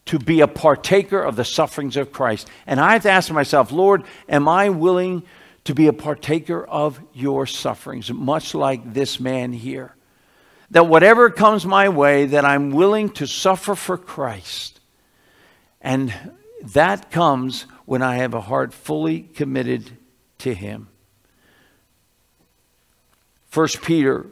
to 0.07 0.19
be 0.19 0.41
a 0.41 0.47
partaker 0.47 1.21
of 1.21 1.35
the 1.35 1.45
sufferings 1.45 1.97
of 1.97 2.11
Christ. 2.11 2.49
And 2.65 2.79
I 2.79 2.93
have 2.93 3.03
to 3.03 3.11
ask 3.11 3.31
myself, 3.31 3.71
Lord, 3.71 4.03
am 4.27 4.47
I 4.47 4.69
willing 4.69 5.23
to 5.65 5.75
be 5.75 5.87
a 5.87 5.93
partaker 5.93 6.65
of 6.65 6.99
your 7.13 7.45
sufferings, 7.45 8.11
much 8.11 8.53
like 8.53 8.93
this 8.93 9.19
man 9.19 9.53
here? 9.53 9.95
That 10.71 10.87
whatever 10.87 11.29
comes 11.29 11.65
my 11.65 11.89
way, 11.89 12.25
that 12.25 12.45
I'm 12.45 12.71
willing 12.71 13.09
to 13.11 13.27
suffer 13.27 13.75
for 13.75 13.97
Christ. 13.97 14.79
And 15.81 16.13
that 16.73 17.11
comes 17.11 17.63
when 17.85 18.01
I 18.01 18.17
have 18.17 18.33
a 18.33 18.41
heart 18.41 18.73
fully 18.73 19.21
committed 19.21 19.91
to 20.39 20.53
him. 20.53 20.89
1 23.53 23.67
Peter 23.81 24.25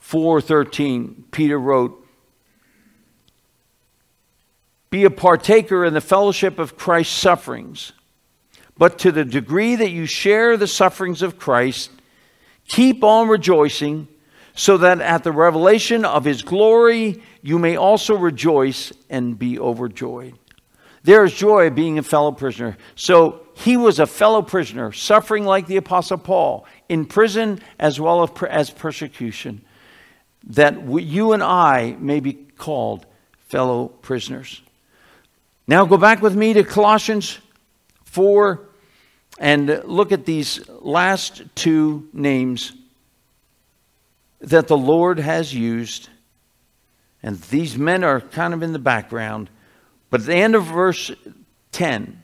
4:13 0.00 1.24
Peter 1.30 1.58
wrote 1.58 2.07
Be 4.90 5.04
a 5.04 5.10
partaker 5.10 5.84
in 5.84 5.94
the 5.94 6.00
fellowship 6.00 6.58
of 6.58 6.76
Christ's 6.76 7.16
sufferings. 7.16 7.92
But 8.76 8.98
to 9.00 9.12
the 9.12 9.24
degree 9.24 9.76
that 9.76 9.90
you 9.90 10.06
share 10.06 10.56
the 10.56 10.66
sufferings 10.66 11.22
of 11.22 11.38
Christ 11.38 11.90
keep 12.68 13.02
on 13.02 13.28
rejoicing 13.28 14.08
so 14.54 14.76
that 14.78 15.00
at 15.00 15.24
the 15.24 15.32
revelation 15.32 16.04
of 16.04 16.24
his 16.24 16.42
glory 16.42 17.22
you 17.42 17.58
may 17.58 17.76
also 17.76 18.16
rejoice 18.16 18.92
and 19.10 19.38
be 19.38 19.58
overjoyed. 19.58 20.38
There 21.02 21.24
is 21.24 21.32
joy 21.32 21.70
being 21.70 21.98
a 21.98 22.02
fellow 22.02 22.32
prisoner. 22.32 22.76
So 22.94 23.46
he 23.54 23.76
was 23.76 23.98
a 23.98 24.06
fellow 24.06 24.42
prisoner 24.42 24.92
suffering 24.92 25.44
like 25.44 25.66
the 25.66 25.76
apostle 25.76 26.18
Paul 26.18 26.66
in 26.88 27.06
prison 27.06 27.60
as 27.78 28.00
well 28.00 28.28
as 28.48 28.70
persecution 28.70 29.64
that 30.48 30.88
you 30.88 31.32
and 31.32 31.42
I 31.42 31.96
may 31.98 32.20
be 32.20 32.34
called 32.34 33.06
fellow 33.48 33.88
prisoners. 33.88 34.62
Now 35.68 35.84
go 35.84 35.98
back 35.98 36.22
with 36.22 36.34
me 36.34 36.54
to 36.54 36.64
Colossians 36.64 37.38
4 38.04 38.58
and 39.38 39.82
look 39.84 40.12
at 40.12 40.24
these 40.24 40.66
last 40.80 41.42
two 41.54 42.08
names 42.14 42.72
that 44.40 44.66
the 44.66 44.78
Lord 44.78 45.18
has 45.18 45.54
used. 45.54 46.08
And 47.22 47.38
these 47.42 47.76
men 47.76 48.02
are 48.02 48.22
kind 48.22 48.54
of 48.54 48.62
in 48.62 48.72
the 48.72 48.78
background. 48.78 49.50
But 50.08 50.22
at 50.22 50.26
the 50.26 50.36
end 50.36 50.54
of 50.54 50.64
verse 50.64 51.10
10, 51.72 52.22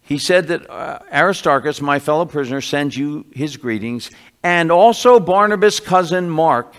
he 0.00 0.16
said 0.16 0.46
that 0.46 0.70
uh, 0.70 1.00
Aristarchus, 1.12 1.82
my 1.82 1.98
fellow 1.98 2.24
prisoner, 2.24 2.62
sends 2.62 2.96
you 2.96 3.26
his 3.34 3.58
greetings, 3.58 4.10
and 4.42 4.72
also 4.72 5.20
Barnabas' 5.20 5.80
cousin 5.80 6.30
Mark, 6.30 6.74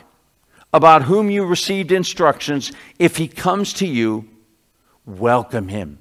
about 0.73 1.03
whom 1.03 1.29
you 1.29 1.45
received 1.45 1.91
instructions. 1.91 2.71
If 2.97 3.17
he 3.17 3.27
comes 3.27 3.73
to 3.73 3.87
you, 3.87 4.27
welcome 5.05 5.67
him. 5.67 5.99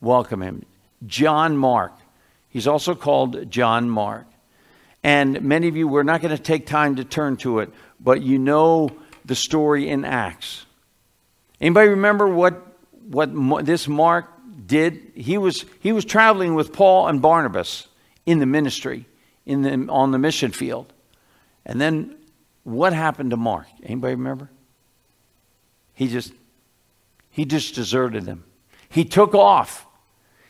Welcome 0.00 0.42
him. 0.42 0.64
John 1.06 1.56
Mark. 1.56 1.92
He's 2.48 2.66
also 2.66 2.94
called 2.94 3.50
John 3.50 3.88
Mark. 3.88 4.26
And 5.02 5.42
many 5.42 5.68
of 5.68 5.76
you, 5.76 5.86
we're 5.86 6.02
not 6.02 6.22
going 6.22 6.36
to 6.36 6.42
take 6.42 6.66
time 6.66 6.96
to 6.96 7.04
turn 7.04 7.36
to 7.38 7.58
it, 7.58 7.70
but 8.00 8.22
you 8.22 8.38
know 8.38 8.90
the 9.24 9.34
story 9.34 9.88
in 9.88 10.04
Acts. 10.04 10.64
Anybody 11.60 11.90
remember 11.90 12.26
what, 12.26 12.66
what 13.06 13.66
this 13.66 13.86
Mark 13.86 14.26
did, 14.66 15.12
he 15.14 15.36
was, 15.38 15.64
he 15.80 15.92
was 15.92 16.04
traveling 16.04 16.54
with 16.54 16.72
Paul 16.72 17.08
and 17.08 17.20
Barnabas 17.20 17.86
in 18.24 18.38
the 18.38 18.46
ministry, 18.46 19.06
in 19.44 19.62
the, 19.62 19.92
on 19.92 20.10
the 20.10 20.18
mission 20.18 20.52
field. 20.52 20.92
And 21.66 21.80
then 21.80 22.16
what 22.64 22.92
happened 22.92 23.30
to 23.30 23.36
Mark? 23.36 23.66
Anybody 23.82 24.14
remember? 24.14 24.50
He 25.92 26.08
just, 26.08 26.32
he 27.30 27.44
just 27.44 27.74
deserted 27.74 28.24
them. 28.24 28.44
He 28.88 29.04
took 29.04 29.34
off. 29.34 29.86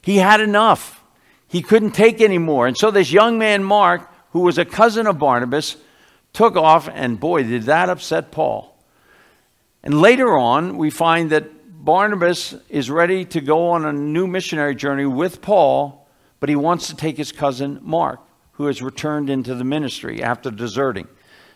He 0.00 0.16
had 0.16 0.40
enough. 0.40 1.02
He 1.46 1.62
couldn't 1.62 1.92
take 1.92 2.20
anymore. 2.20 2.66
And 2.66 2.76
so 2.76 2.90
this 2.90 3.12
young 3.12 3.38
man, 3.38 3.62
Mark, 3.62 4.10
who 4.30 4.40
was 4.40 4.58
a 4.58 4.64
cousin 4.64 5.06
of 5.06 5.18
Barnabas, 5.18 5.76
took 6.32 6.56
off, 6.56 6.88
and 6.92 7.18
boy, 7.20 7.42
did 7.44 7.64
that 7.64 7.88
upset 7.88 8.30
Paul. 8.30 8.76
And 9.82 10.00
later 10.00 10.36
on, 10.36 10.78
we 10.78 10.90
find 10.90 11.30
that 11.30 11.84
Barnabas 11.84 12.54
is 12.68 12.90
ready 12.90 13.24
to 13.26 13.40
go 13.40 13.70
on 13.70 13.84
a 13.84 13.92
new 13.92 14.26
missionary 14.26 14.74
journey 14.74 15.04
with 15.04 15.42
Paul, 15.42 16.08
but 16.40 16.48
he 16.48 16.56
wants 16.56 16.88
to 16.88 16.96
take 16.96 17.16
his 17.16 17.32
cousin 17.32 17.78
Mark, 17.82 18.20
who 18.52 18.66
has 18.66 18.80
returned 18.80 19.28
into 19.28 19.54
the 19.54 19.64
ministry 19.64 20.22
after 20.22 20.50
deserting. 20.50 21.06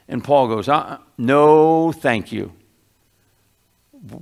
And 0.09 0.25
Paul 0.25 0.49
goes, 0.49 0.69
uh, 0.69 0.99
No, 1.17 1.93
thank 1.93 2.33
you. 2.33 2.53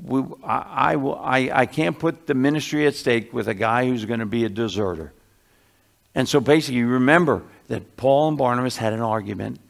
We, 0.03 0.22
I, 0.42 0.92
I, 0.92 0.96
will, 0.96 1.16
I, 1.16 1.51
I 1.53 1.66
can't 1.66 1.99
put 1.99 2.27
the 2.27 2.35
ministry 2.35 2.87
at 2.87 2.94
stake 2.94 3.33
with 3.33 3.46
a 3.46 3.55
guy 3.55 3.87
who's 3.87 4.05
going 4.05 4.20
to 4.20 4.27
be 4.27 4.44
a 4.44 4.49
deserter. 4.49 5.12
And 6.14 6.29
so 6.29 6.40
basically, 6.40 6.83
remember 6.83 7.42
that 7.68 7.96
Paul 7.96 8.29
and 8.29 8.38
Barnabas 8.38 8.77
had 8.77 8.94
an 8.94 9.03
argument 9.03 9.61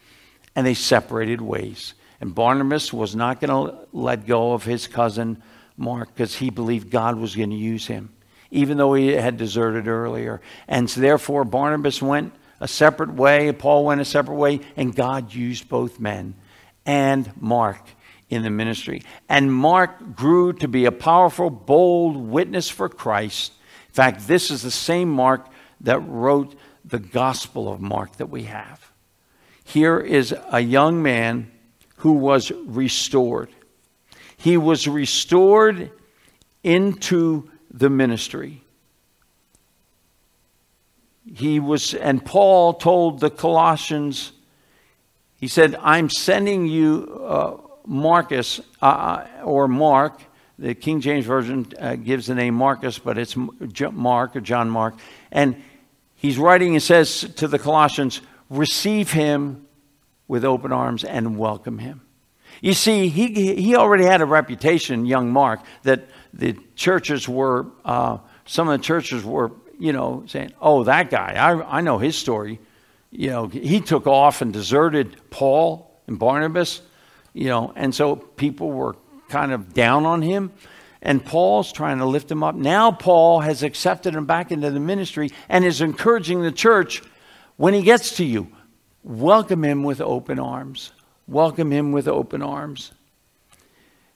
and 0.55 0.67
they 0.67 0.75
separated 0.75 1.41
ways. 1.41 1.95
And 2.21 2.35
Barnabas 2.35 2.93
was 2.93 3.15
not 3.15 3.41
going 3.41 3.51
to 3.51 3.79
let 3.93 4.27
go 4.27 4.53
of 4.53 4.65
his 4.65 4.87
cousin 4.87 5.43
Mark 5.77 6.15
because 6.15 6.35
he 6.35 6.51
believed 6.51 6.91
God 6.91 7.17
was 7.17 7.37
going 7.37 7.51
to 7.51 7.57
use 7.57 7.87
him, 7.87 8.11
even 8.51 8.79
though 8.79 8.95
he 8.95 9.09
had 9.09 9.37
deserted 9.37 9.89
earlier. 9.89 10.41
And 10.67 10.89
so 10.89 11.01
therefore, 11.01 11.45
Barnabas 11.45 12.01
went 12.01 12.33
a 12.61 12.69
separate 12.69 13.15
way, 13.15 13.53
Paul 13.53 13.85
went 13.85 14.01
a 14.01 14.05
separate 14.05 14.37
way, 14.37 14.61
and 14.77 14.95
God 14.95 15.35
used 15.35 15.69
both 15.69 16.01
men 16.01 16.35
and 16.85 17.31
Mark 17.41 17.81
in 18.29 18.43
the 18.43 18.51
ministry. 18.51 19.03
And 19.29 19.53
Mark 19.53 20.17
grew 20.17 20.53
to 20.55 20.69
be 20.69 20.85
a 20.85 20.93
powerful, 20.93 21.51
bold 21.51 22.17
witness 22.17 22.69
for 22.69 22.89
Christ. 22.89 23.53
In 23.89 23.95
fact, 23.95 24.27
this 24.27 24.51
is 24.51 24.63
the 24.63 24.71
same 24.71 25.11
Mark 25.11 25.47
that 25.81 26.01
wrote 26.01 26.55
the 26.85 26.99
Gospel 26.99 27.71
of 27.71 27.81
Mark 27.81 28.17
that 28.17 28.31
we 28.31 28.45
have. 28.45 28.91
Here 29.65 29.99
is 29.99 30.35
a 30.51 30.61
young 30.61 31.03
man 31.03 31.51
who 31.97 32.13
was 32.13 32.53
restored. 32.53 33.51
He 34.37 34.57
was 34.57 34.87
restored 34.87 35.91
into 36.63 37.51
the 37.71 37.91
ministry. 37.91 38.63
He 41.35 41.61
was, 41.61 41.95
and 41.95 42.25
Paul 42.25 42.75
told 42.75 43.21
the 43.21 43.31
Colossians, 43.31 44.33
he 45.39 45.49
said, 45.49 45.75
I'm 45.81 46.09
sending 46.09 46.67
you 46.67 47.21
uh, 47.27 47.57
Marcus, 47.85 48.61
uh, 48.81 48.85
uh 48.85 49.45
or 49.45 49.69
Mark. 49.69 50.21
The 50.59 50.75
King 50.75 51.01
James 51.01 51.27
Version 51.27 51.67
uh, 51.79 51.97
gives 51.97 52.27
the 52.27 52.35
name 52.35 52.55
Marcus, 52.55 52.99
but 52.99 53.19
it's 53.19 53.37
Mark 53.37 54.37
or 54.37 54.41
John 54.41 54.71
Mark. 54.71 54.95
And 55.31 55.63
he's 56.15 56.39
writing 56.39 56.75
and 56.75 56.83
says 56.83 57.21
to 57.37 57.49
the 57.49 57.59
Colossians, 57.59 58.23
receive 58.49 59.13
him 59.13 59.67
with 60.29 60.45
open 60.45 60.73
arms 60.73 61.05
and 61.05 61.39
welcome 61.39 61.79
him. 61.79 62.01
You 62.61 62.73
see, 62.73 63.09
he, 63.09 63.55
he 63.55 63.77
already 63.77 64.05
had 64.05 64.21
a 64.21 64.27
reputation, 64.27 65.05
young 65.05 65.31
Mark, 65.31 65.61
that 65.83 66.07
the 66.33 66.57
churches 66.75 67.29
were, 67.29 67.67
uh, 67.85 68.19
some 68.47 68.69
of 68.69 68.79
the 68.79 68.85
churches 68.85 69.25
were, 69.25 69.53
you 69.79 69.93
know, 69.93 70.25
saying, 70.27 70.53
oh, 70.61 70.85
that 70.85 71.11
guy, 71.11 71.35
I, 71.35 71.79
I 71.79 71.81
know 71.81 71.99
his 71.99 72.17
story. 72.17 72.61
You 73.11 73.31
know, 73.31 73.47
he 73.49 73.81
took 73.81 74.07
off 74.07 74.43
and 74.43 74.53
deserted 74.53 75.17
Paul 75.31 76.01
and 76.07 76.19
Barnabas, 76.19 76.83
you 77.33 77.47
know, 77.47 77.73
and 77.77 77.95
so 77.95 78.17
people 78.17 78.71
were 78.71 78.97
kind 79.29 79.53
of 79.53 79.75
down 79.75 80.07
on 80.07 80.23
him. 80.23 80.53
And 81.03 81.25
Paul's 81.25 81.73
trying 81.73 81.99
to 81.99 82.07
lift 82.07 82.31
him 82.31 82.43
up. 82.43 82.57
Now, 82.57 82.91
Paul 82.91 83.41
has 83.41 83.63
accepted 83.63 84.15
him 84.15 84.27
back 84.27 84.51
into 84.51 84.71
the 84.71 84.81
ministry 84.81 85.31
and 85.49 85.65
is 85.65 85.81
encouraging 85.81 86.43
the 86.43 86.51
church 86.51 87.03
when 87.57 87.75
he 87.75 87.83
gets 87.83 88.17
to 88.17 88.25
you, 88.25 88.49
welcome 89.05 89.65
him 89.65 89.85
with 89.85 90.01
open 90.01 90.39
arms 90.39 90.93
welcome 91.27 91.73
him 91.73 91.93
with 91.93 92.09
open 92.09 92.43
arms. 92.43 92.93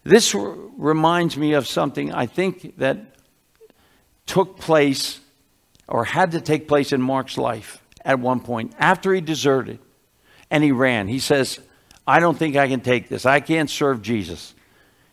This 0.05 0.35
r- 0.35 0.55
reminds 0.77 1.37
me 1.37 1.53
of 1.55 1.66
something 1.66 2.12
I 2.12 2.27
think 2.27 2.79
that 2.79 3.16
took 4.27 4.59
place 4.59 5.20
or 5.90 6.05
had 6.05 6.33
to 6.33 6.40
take 6.40 6.68
place 6.68 6.92
in 6.92 7.03
Mark's 7.03 7.37
life 7.37 7.83
at 8.05 8.20
one 8.20 8.40
point 8.40 8.72
after 8.79 9.12
he 9.12 9.20
deserted 9.20 9.79
and 10.50 10.64
he 10.64 10.72
ran. 10.72 11.09
He 11.09 11.18
says, 11.18 11.59
I 12.07 12.20
don't 12.20 12.38
think 12.38 12.57
I 12.57 12.68
can 12.68 12.81
take 12.81 13.09
this. 13.09 13.26
I 13.26 13.40
can't 13.40 13.68
serve 13.68 14.00
Jesus. 14.00 14.55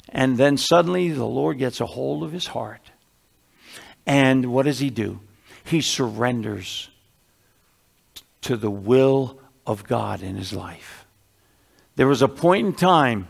And 0.10 0.38
then 0.38 0.56
suddenly 0.56 1.10
the 1.10 1.26
Lord 1.26 1.58
gets 1.58 1.82
a 1.82 1.86
hold 1.86 2.24
of 2.24 2.32
his 2.32 2.48
heart. 2.48 2.92
And 4.06 4.54
what 4.54 4.66
does 4.66 4.80
he 4.80 4.90
do? 4.90 5.20
He 5.66 5.82
surrenders 5.82 6.90
to 8.42 8.56
the 8.56 8.72
will 8.72 9.40
of 9.66 9.84
God 9.84 10.22
in 10.24 10.36
his 10.36 10.54
life. 10.54 11.06
There 11.98 12.08
was 12.08 12.22
a 12.22 12.28
point 12.28 12.68
in 12.68 12.74
time 12.74 13.28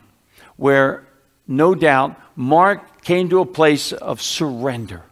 where, 0.57 1.07
no 1.47 1.73
doubt, 1.73 2.19
Mark 2.35 3.01
came 3.01 3.29
to 3.29 3.39
a 3.39 3.45
place 3.45 3.91
of 3.91 4.21
surrender 4.21 5.03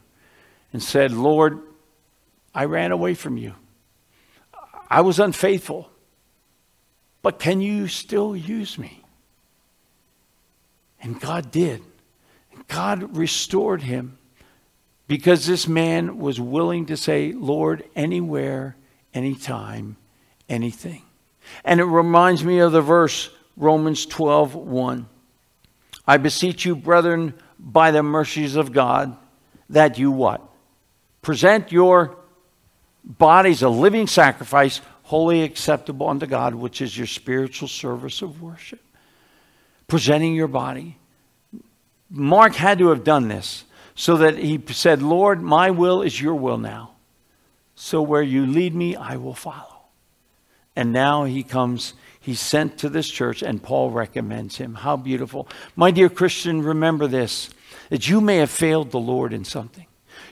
and 0.72 0.84
said, 0.84 1.12
Lord, 1.12 1.62
I 2.56 2.66
ran 2.66 2.94
away 2.94 3.14
from 3.14 3.38
you. 3.38 3.54
I 4.90 5.02
was 5.02 5.20
unfaithful. 5.20 5.90
But 7.22 7.38
can 7.38 7.60
you 7.60 7.88
still 7.88 8.36
use 8.36 8.78
me? 8.78 9.04
And 11.02 11.20
God 11.20 11.52
did. 11.52 11.84
God 12.68 13.18
restored 13.18 13.82
him 13.82 14.18
because 15.08 15.46
this 15.46 15.68
man 15.68 16.18
was 16.18 16.40
willing 16.40 16.86
to 16.86 16.98
say, 16.98 17.34
Lord, 17.34 17.84
anywhere, 17.96 18.76
anytime, 19.14 19.98
anything. 20.48 21.02
And 21.64 21.80
it 21.80 21.86
reminds 21.86 22.44
me 22.44 22.60
of 22.60 22.72
the 22.72 22.82
verse 22.82 23.30
Romans 23.58 24.06
12 24.06 24.56
1. 24.56 25.08
I 26.08 26.18
beseech 26.18 26.66
you, 26.66 26.76
brethren, 26.76 27.34
by 27.60 27.92
the 27.92 28.04
mercies 28.04 28.56
of 28.56 28.72
God, 28.72 29.18
that 29.70 29.98
you 29.98 30.12
what? 30.12 30.42
Present 31.22 31.72
your 31.72 32.18
bodies 33.06 33.62
a 33.62 33.70
living 33.70 34.08
sacrifice, 34.08 34.82
holy 35.04 35.44
acceptable 35.44 36.10
unto 36.10 36.26
God, 36.26 36.56
which 36.56 36.82
is 36.82 36.98
your 36.98 37.08
spiritual 37.08 37.68
service 37.68 38.22
of 38.22 38.42
worship. 38.42 38.82
Presenting 39.88 40.34
your 40.34 40.48
body. 40.48 40.98
Mark 42.10 42.56
had 42.56 42.80
to 42.80 42.90
have 42.90 43.04
done 43.04 43.28
this 43.28 43.66
so 43.94 44.18
that 44.18 44.38
he 44.38 44.62
said, 44.68 45.02
Lord, 45.02 45.42
my 45.42 45.70
will 45.70 46.02
is 46.02 46.20
your 46.20 46.36
will 46.36 46.58
now. 46.58 46.92
So 47.76 48.02
where 48.02 48.24
you 48.24 48.46
lead 48.46 48.74
me, 48.74 48.96
I 48.96 49.18
will 49.18 49.34
follow. 49.34 49.84
And 50.76 50.92
now 50.92 51.24
he 51.24 51.44
comes, 51.44 51.94
he's 52.20 52.40
sent 52.40 52.80
to 52.80 52.90
this 52.90 53.10
church, 53.10 53.42
and 53.42 53.62
Paul 53.62 53.92
recommends 53.92 54.58
him. 54.58 54.76
How 54.76 54.98
beautiful. 54.98 55.48
My 55.76 55.92
dear 55.92 56.10
Christian, 56.10 56.62
remember 56.62 57.08
this 57.08 57.50
that 57.90 58.10
you 58.10 58.20
may 58.20 58.38
have 58.38 58.50
failed 58.50 58.90
the 58.92 59.00
Lord 59.00 59.32
in 59.32 59.46
something. 59.46 59.86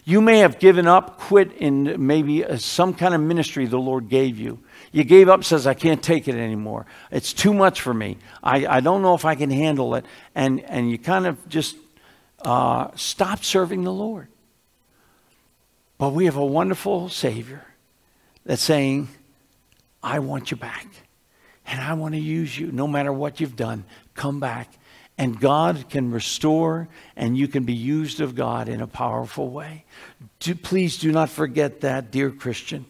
You 0.05 0.19
may 0.19 0.39
have 0.39 0.59
given 0.59 0.85
up, 0.85 1.17
quit 1.17 1.53
in 1.53 2.05
maybe 2.05 2.43
some 2.57 2.93
kind 2.93 3.13
of 3.13 3.21
ministry 3.21 3.65
the 3.67 3.79
Lord 3.79 4.09
gave 4.09 4.37
you. 4.37 4.59
You 4.91 5.03
gave 5.05 5.29
up, 5.29 5.43
says, 5.43 5.65
I 5.65 5.73
can't 5.73 6.03
take 6.03 6.27
it 6.27 6.35
anymore. 6.35 6.85
It's 7.09 7.31
too 7.31 7.53
much 7.53 7.79
for 7.79 7.93
me. 7.93 8.17
I, 8.43 8.65
I 8.67 8.79
don't 8.81 9.01
know 9.01 9.15
if 9.15 9.23
I 9.23 9.35
can 9.35 9.49
handle 9.49 9.95
it. 9.95 10.05
And, 10.35 10.61
and 10.61 10.91
you 10.91 10.97
kind 10.97 11.25
of 11.25 11.47
just 11.47 11.77
uh, 12.43 12.89
stop 12.95 13.43
serving 13.45 13.83
the 13.83 13.93
Lord. 13.93 14.27
But 15.97 16.09
we 16.09 16.25
have 16.25 16.35
a 16.35 16.45
wonderful 16.45 17.07
Savior 17.07 17.65
that's 18.45 18.61
saying, 18.61 19.07
I 20.01 20.19
want 20.19 20.51
you 20.51 20.57
back. 20.57 20.87
And 21.65 21.79
I 21.79 21.93
want 21.93 22.13
to 22.13 22.19
use 22.19 22.59
you 22.59 22.73
no 22.73 22.87
matter 22.87 23.13
what 23.13 23.39
you've 23.39 23.55
done. 23.55 23.85
Come 24.15 24.41
back 24.41 24.69
and 25.17 25.39
God 25.39 25.89
can 25.89 26.11
restore, 26.11 26.87
and 27.15 27.37
you 27.37 27.47
can 27.47 27.65
be 27.65 27.73
used 27.73 28.19
of 28.19 28.35
God 28.35 28.67
in 28.67 28.81
a 28.81 28.87
powerful 28.87 29.49
way. 29.49 29.85
Do, 30.39 30.55
please 30.55 30.97
do 30.97 31.11
not 31.11 31.29
forget 31.29 31.81
that, 31.81 32.09
dear 32.09 32.31
Christian, 32.31 32.85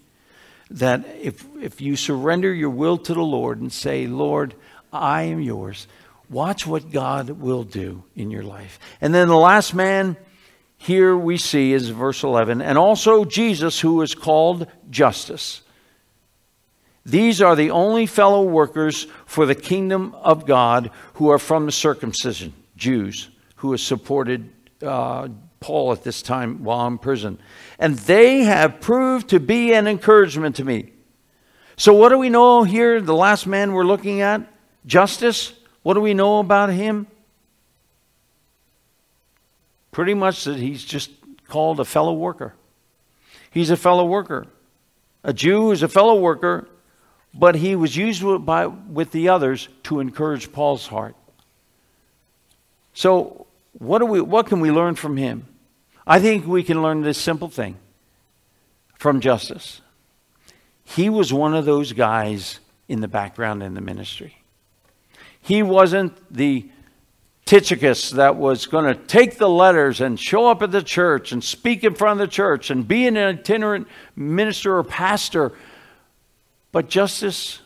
that 0.72 1.06
if, 1.22 1.46
if 1.62 1.82
you 1.82 1.96
surrender 1.96 2.54
your 2.54 2.70
will 2.70 2.98
to 2.98 3.14
the 3.14 3.22
Lord 3.22 3.60
and 3.60 3.72
say, 3.72 4.08
Lord, 4.08 4.56
I 4.92 5.24
am 5.24 5.42
yours, 5.42 5.88
watch 6.30 6.66
what 6.66 6.92
God 6.92 7.30
will 7.30 7.64
do 7.64 8.04
in 8.16 8.32
your 8.32 8.44
life. 8.44 8.80
And 9.02 9.14
then 9.14 9.28
the 9.28 9.36
last 9.36 9.74
man 9.74 10.16
here 10.78 11.16
we 11.16 11.38
see 11.38 11.74
is 11.74 11.90
verse 11.90 12.24
11, 12.24 12.62
and 12.62 12.78
also 12.78 13.26
Jesus, 13.26 13.80
who 13.80 14.02
is 14.02 14.16
called 14.16 14.68
Justus. 14.90 15.63
These 17.06 17.42
are 17.42 17.56
the 17.56 17.72
only 17.72 18.06
fellow 18.06 18.44
workers 18.44 19.08
for 19.26 19.46
the 19.46 19.56
kingdom 19.56 20.16
of 20.16 20.46
God 20.46 20.90
who 21.16 21.30
are 21.30 21.40
from 21.40 21.66
the 21.66 21.72
circumcision, 21.72 22.54
Jews, 22.78 23.30
who 23.58 23.72
have 23.72 23.82
supported 23.82 24.50
uh, 24.82 25.28
Paul 25.60 25.92
at 25.92 26.04
this 26.04 26.22
time 26.22 26.64
while 26.64 26.88
in 26.88 26.98
prison. 26.98 27.40
And 27.78 27.98
they 28.00 28.44
have 28.44 28.80
proved 28.80 29.30
to 29.30 29.40
be 29.40 29.74
an 29.74 29.88
encouragement 29.88 30.56
to 30.58 30.66
me. 30.66 30.92
So, 31.76 31.94
what 31.94 32.10
do 32.10 32.18
we 32.18 32.30
know 32.30 32.64
here? 32.64 33.02
The 33.02 33.16
last 33.16 33.48
man 33.48 33.74
we're 33.74 33.84
looking 33.84 34.22
at, 34.22 34.42
Justus. 34.86 35.54
What 35.82 35.96
do 35.96 36.02
we 36.02 36.14
know 36.14 36.40
about 36.40 36.70
him? 36.70 37.08
Pretty 39.92 40.14
much 40.14 40.46
that 40.46 40.58
he's 40.58 40.84
just 40.84 41.12
called 41.50 41.80
a 41.80 41.86
fellow 41.86 42.14
worker. 42.14 42.54
He's 43.52 43.70
a 43.70 43.78
fellow 43.78 44.06
worker. 44.06 44.48
A 45.24 45.34
Jew 45.34 45.72
is 45.72 45.84
a 45.84 45.90
fellow 45.90 46.20
worker 46.20 46.68
but 47.34 47.56
he 47.56 47.76
was 47.76 47.96
used 47.96 48.24
by, 48.46 48.68
with 48.68 49.12
the 49.12 49.30
others 49.30 49.68
to 49.84 50.00
encourage 50.00 50.52
Paul's 50.52 50.88
heart. 50.88 51.16
So, 52.94 53.48
what, 53.80 54.00
do 54.00 54.06
we, 54.06 54.22
what 54.22 54.46
can 54.46 54.60
we 54.60 54.72
learn 54.72 54.96
from 54.96 55.18
him? 55.18 55.48
I 56.06 56.20
think 56.20 56.46
we 56.46 56.64
can 56.64 56.82
learn 56.82 57.02
this 57.02 57.18
simple 57.18 57.50
thing 57.50 57.78
from 59.00 59.20
Justus. 59.20 59.82
He 60.84 61.10
was 61.10 61.34
one 61.34 61.56
of 61.56 61.66
those 61.66 61.94
guys 61.94 62.60
in 62.88 63.02
the 63.02 63.08
background 63.08 63.64
in 63.64 63.74
the 63.74 63.82
ministry. 63.82 64.38
He 65.42 65.64
wasn't 65.64 66.14
the 66.32 66.70
Tychicus 67.46 68.12
that 68.12 68.36
was 68.36 68.68
going 68.68 68.86
to 68.86 68.96
take 68.96 69.38
the 69.38 69.50
letters 69.50 70.00
and 70.00 70.20
show 70.20 70.48
up 70.48 70.62
at 70.62 70.72
the 70.72 70.84
church 70.84 71.32
and 71.32 71.44
speak 71.44 71.84
in 71.84 71.96
front 71.96 72.22
of 72.22 72.28
the 72.28 72.32
church 72.32 72.70
and 72.70 72.88
be 72.88 73.08
an 73.08 73.18
itinerant 73.18 73.88
minister 74.16 74.78
or 74.78 74.84
pastor 74.84 75.52
but 76.74 76.90
Justus, 76.90 77.62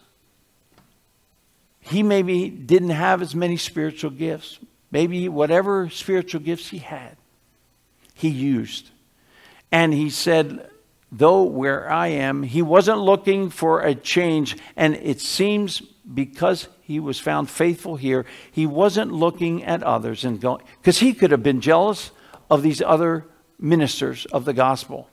he 1.80 2.04
maybe 2.04 2.50
didn't 2.50 2.92
have 2.92 3.24
as 3.24 3.34
many 3.34 3.58
spiritual 3.58 4.12
gifts. 4.12 4.60
Maybe 4.92 5.28
whatever 5.28 5.90
spiritual 5.90 6.42
gifts 6.42 6.68
he 6.68 6.78
had, 6.78 7.18
he 8.14 8.28
used. 8.28 8.92
And 9.72 9.94
he 9.94 10.10
said, 10.10 10.70
though 11.12 11.44
where 11.44 11.90
I 11.90 12.08
am, 12.08 12.44
he 12.44 12.62
wasn't 12.62 13.00
looking 13.00 13.50
for 13.50 13.82
a 13.82 13.96
change. 13.96 14.58
And 14.76 14.96
it 14.96 15.22
seems 15.22 15.82
because 16.14 16.68
he 16.82 17.00
was 17.00 17.20
found 17.20 17.50
faithful 17.50 17.96
here, 17.96 18.26
he 18.52 18.66
wasn't 18.66 19.12
looking 19.14 19.64
at 19.64 19.84
others 19.84 20.26
and 20.26 20.40
going, 20.40 20.64
because 20.82 21.00
he 21.00 21.14
could 21.14 21.32
have 21.32 21.44
been 21.44 21.62
jealous 21.62 22.12
of 22.50 22.62
these 22.62 22.82
other 22.82 23.26
ministers 23.60 24.26
of 24.28 24.44
the 24.46 24.54
gospel, 24.54 25.10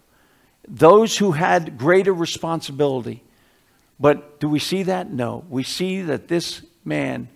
those 0.66 1.18
who 1.18 1.32
had 1.32 1.78
greater 1.78 2.12
responsibility. 2.12 3.22
But 3.98 4.40
do 4.40 4.48
we 4.48 4.58
see 4.58 4.82
that? 4.84 5.10
No. 5.10 5.44
We 5.48 5.62
see 5.62 6.02
that 6.02 6.28
this 6.28 6.62
man 6.84 7.28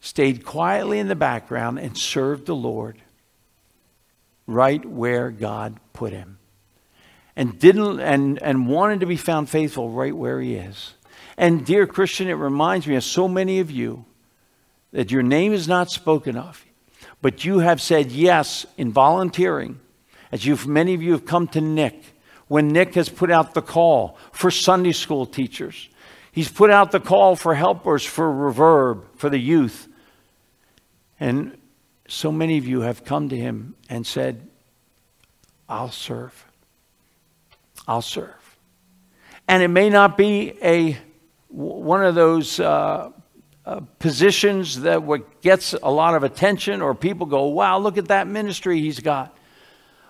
stayed 0.00 0.44
quietly 0.44 0.98
in 0.98 1.08
the 1.08 1.16
background 1.16 1.78
and 1.78 1.96
served 1.96 2.46
the 2.46 2.54
Lord 2.54 3.00
right 4.46 4.84
where 4.84 5.30
God 5.30 5.80
put 5.92 6.12
him. 6.12 6.38
And 7.34 7.58
didn't 7.58 8.00
and, 8.00 8.42
and 8.42 8.68
wanted 8.68 9.00
to 9.00 9.06
be 9.06 9.16
found 9.16 9.50
faithful 9.50 9.90
right 9.90 10.16
where 10.16 10.40
he 10.40 10.54
is. 10.54 10.94
And 11.36 11.66
dear 11.66 11.86
Christian, 11.86 12.28
it 12.28 12.34
reminds 12.34 12.86
me 12.86 12.96
of 12.96 13.04
so 13.04 13.28
many 13.28 13.58
of 13.60 13.70
you 13.70 14.04
that 14.92 15.10
your 15.10 15.22
name 15.22 15.52
is 15.52 15.68
not 15.68 15.90
spoken 15.90 16.36
of, 16.36 16.64
but 17.20 17.44
you 17.44 17.58
have 17.58 17.82
said 17.82 18.10
yes 18.10 18.64
in 18.78 18.92
volunteering. 18.92 19.80
As 20.32 20.46
you've 20.46 20.66
many 20.66 20.94
of 20.94 21.02
you 21.02 21.12
have 21.12 21.26
come 21.26 21.46
to 21.48 21.60
Nick 21.60 22.02
when 22.48 22.68
Nick 22.68 22.94
has 22.94 23.08
put 23.08 23.30
out 23.30 23.54
the 23.54 23.62
call 23.62 24.18
for 24.32 24.50
Sunday 24.50 24.92
school 24.92 25.26
teachers. 25.26 25.88
He's 26.32 26.50
put 26.50 26.70
out 26.70 26.92
the 26.92 27.00
call 27.00 27.34
for 27.34 27.54
helpers 27.54 28.04
for 28.04 28.26
Reverb, 28.26 29.04
for 29.16 29.30
the 29.30 29.38
youth. 29.38 29.88
And 31.18 31.56
so 32.08 32.30
many 32.30 32.58
of 32.58 32.66
you 32.66 32.82
have 32.82 33.04
come 33.04 33.30
to 33.30 33.36
him 33.36 33.74
and 33.88 34.06
said, 34.06 34.46
I'll 35.68 35.90
serve. 35.90 36.46
I'll 37.88 38.02
serve. 38.02 38.58
And 39.48 39.62
it 39.62 39.68
may 39.68 39.88
not 39.88 40.16
be 40.16 40.54
a 40.62 40.98
one 41.48 42.04
of 42.04 42.14
those 42.14 42.60
uh, 42.60 43.10
uh, 43.64 43.80
positions 43.98 44.80
that 44.82 45.02
what 45.02 45.40
gets 45.40 45.72
a 45.72 45.90
lot 45.90 46.14
of 46.14 46.22
attention 46.22 46.82
or 46.82 46.94
people 46.94 47.26
go, 47.26 47.46
wow, 47.46 47.78
look 47.78 47.96
at 47.96 48.08
that 48.08 48.26
ministry 48.26 48.80
he's 48.80 49.00
got 49.00 49.35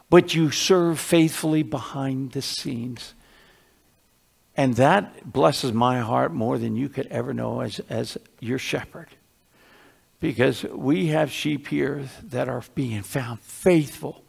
but 0.08 0.34
you 0.34 0.50
serve 0.50 1.00
faithfully 1.00 1.62
behind 1.62 2.32
the 2.32 2.42
scenes. 2.42 3.14
And 4.56 4.76
that 4.76 5.30
blesses 5.30 5.72
my 5.72 6.00
heart 6.00 6.32
more 6.32 6.58
than 6.58 6.76
you 6.76 6.88
could 6.88 7.06
ever 7.08 7.34
know 7.34 7.60
as, 7.60 7.80
as 7.90 8.16
your 8.40 8.58
shepherd. 8.58 9.08
Because 10.20 10.64
we 10.64 11.08
have 11.08 11.30
sheep 11.30 11.68
here 11.68 12.08
that 12.22 12.48
are 12.48 12.62
being 12.74 13.02
found 13.02 13.40
faithful. 13.40 14.24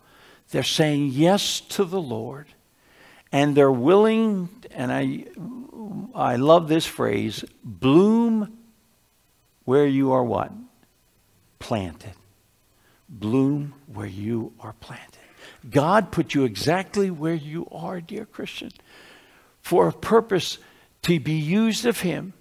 They're 0.52 0.64
saying 0.64 1.10
yes 1.14 1.62
to 1.62 1.86
the 1.86 2.02
Lord. 2.02 2.48
And 3.32 3.56
they're 3.56 3.72
willing, 3.72 4.50
and 4.72 4.92
I, 4.92 5.26
I 6.16 6.36
love 6.38 6.68
this 6.68 6.86
phrase 6.86 7.46
bloom 7.64 8.58
where 9.66 9.86
you 9.86 10.14
are 10.14 10.24
what? 10.24 10.52
Planted. 11.60 12.14
Bloom 13.10 13.74
where 13.88 14.08
you 14.08 14.54
are 14.60 14.74
planted. 14.74 15.17
God 15.70 16.12
put 16.12 16.34
you 16.34 16.44
exactly 16.44 17.10
where 17.10 17.34
you 17.34 17.68
are, 17.72 18.00
dear 18.02 18.26
Christian, 18.26 18.72
for 19.62 19.88
a 19.88 19.94
purpose 19.94 20.58
to 21.04 21.20
be 21.20 21.34
used 21.34 21.86
of 21.86 22.02
Him. 22.02 22.34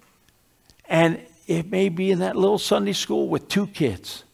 And 0.88 1.20
it 1.46 1.70
may 1.70 1.88
be 1.88 2.10
in 2.10 2.20
that 2.20 2.36
little 2.36 2.58
Sunday 2.58 2.92
school 2.92 3.28
with 3.28 3.48
two 3.48 3.66
kids. 3.66 4.24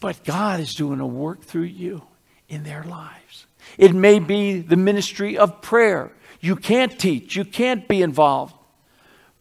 But 0.00 0.24
God 0.24 0.60
is 0.60 0.74
doing 0.74 1.00
a 1.00 1.06
work 1.06 1.42
through 1.42 1.62
you 1.62 2.02
in 2.48 2.62
their 2.62 2.84
lives. 2.84 3.46
It 3.76 3.94
may 3.94 4.18
be 4.18 4.60
the 4.60 4.76
ministry 4.76 5.36
of 5.36 5.60
prayer. 5.60 6.12
You 6.40 6.56
can't 6.56 6.98
teach, 6.98 7.36
you 7.36 7.44
can't 7.44 7.88
be 7.88 8.00
involved, 8.00 8.54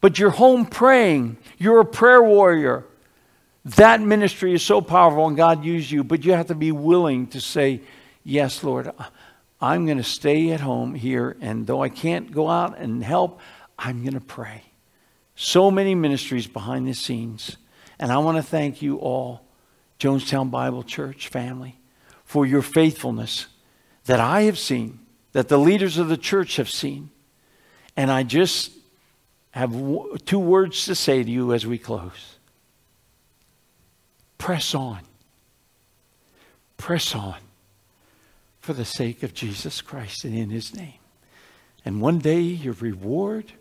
but 0.02 0.18
you're 0.18 0.32
home 0.32 0.66
praying. 0.66 1.38
You're 1.58 1.80
a 1.80 1.86
prayer 1.86 2.24
warrior. 2.24 2.86
That 3.76 4.00
ministry 4.00 4.54
is 4.54 4.64
so 4.64 4.80
powerful, 4.80 5.28
and 5.28 5.36
God 5.36 5.66
used 5.66 5.92
you, 5.92 6.06
but 6.06 6.24
you 6.24 6.32
have 6.32 6.48
to 6.48 6.56
be 6.56 6.72
willing 6.72 7.28
to 7.28 7.42
say, 7.42 7.82
Yes, 8.24 8.64
Lord, 8.64 8.92
I'm 9.60 9.86
going 9.86 9.98
to 9.98 10.06
stay 10.06 10.52
at 10.52 10.62
home 10.62 10.96
here, 10.96 11.36
and 11.42 11.68
though 11.68 11.84
I 11.84 11.90
can't 11.90 12.32
go 12.32 12.50
out 12.50 12.78
and 12.78 13.04
help, 13.04 13.42
I'm 13.78 14.04
going 14.04 14.14
to 14.14 14.22
pray. 14.22 14.64
So 15.36 15.70
many 15.70 15.96
ministries 15.96 16.48
behind 16.48 16.88
the 16.88 16.94
scenes. 16.94 17.58
And 18.00 18.10
I 18.12 18.20
want 18.20 18.38
to 18.38 18.44
thank 18.44 18.82
you 18.82 18.98
all, 18.98 19.42
Jonestown 20.00 20.50
Bible 20.50 20.84
Church 20.84 21.28
family, 21.28 21.78
for 22.24 22.46
your 22.46 22.62
faithfulness 22.62 23.48
that 24.06 24.22
I 24.22 24.44
have 24.44 24.58
seen, 24.58 25.00
that 25.34 25.50
the 25.50 25.58
leaders 25.58 25.98
of 25.98 26.08
the 26.08 26.18
church 26.18 26.56
have 26.56 26.70
seen. 26.70 27.10
And 27.98 28.12
I 28.12 28.24
just 28.24 28.72
have 29.52 29.74
two 30.24 30.40
words 30.40 30.86
to 30.86 30.96
say 30.96 31.22
to 31.22 31.30
you 31.30 31.54
as 31.54 31.68
we 31.68 31.78
close 31.78 32.37
press 34.38 34.76
on. 34.76 35.00
Press 36.78 37.16
on 37.16 37.38
for 38.60 38.74
the 38.74 38.86
sake 38.86 39.24
of 39.24 39.34
Jesus 39.34 39.82
Christ 39.82 40.26
and 40.26 40.36
in 40.36 40.50
his 40.50 40.76
name. 40.76 41.00
And 41.86 42.02
one 42.02 42.20
day 42.20 42.42
your 42.42 42.74
reward 42.74 43.52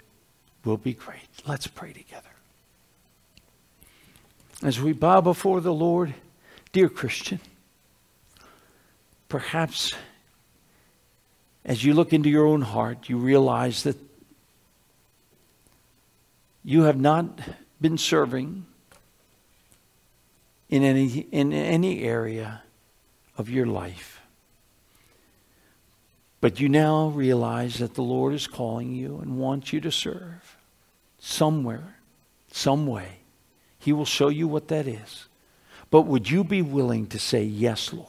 will 0.65 0.77
be 0.77 0.95
great. 0.95 1.29
Let's 1.47 1.67
pray 1.67 1.93
together. 1.93 2.29
As 4.63 4.81
we 4.81 4.93
bow 4.93 5.21
before 5.21 5.61
the 5.61 5.73
Lord, 5.73 6.15
dear 6.73 6.89
Christian, 6.89 7.41
perhaps 9.29 9.93
as 11.65 11.85
you 11.85 11.95
look 11.95 12.13
into 12.13 12.29
your 12.29 12.47
own 12.47 12.63
heart, 12.63 13.09
you 13.09 13.19
realize 13.19 13.83
that 13.83 13.97
you 16.65 16.83
have 16.83 16.99
not 16.99 17.39
been 17.81 17.99
serving 17.99 18.67
in 20.69 20.83
any, 20.83 21.21
in 21.33 21.53
any 21.53 22.03
area 22.03 22.63
of 23.37 23.49
your 23.49 23.67
life. 23.67 24.21
But 26.41 26.61
you 26.61 26.69
now 26.69 27.09
realize 27.09 27.79
that 27.79 27.95
the 27.95 28.03
Lord 28.03 28.35
is 28.35 28.47
calling 28.47 28.93
you 28.95 29.19
and 29.19 29.39
wants 29.39 29.73
you 29.73 29.81
to 29.81 29.91
serve 29.91 30.57
somewhere, 31.19 31.97
some 32.53 32.87
way. 32.87 33.21
He 33.79 33.93
will 33.93 34.05
show 34.05 34.29
you 34.29 34.47
what 34.49 34.69
that 34.69 34.87
is. 34.87 35.27
But 35.91 36.03
would 36.03 36.31
you 36.31 36.45
be 36.45 36.63
willing 36.63 37.07
to 37.09 37.19
say, 37.19 37.43
Yes, 37.43 37.93
Lord, 37.93 38.09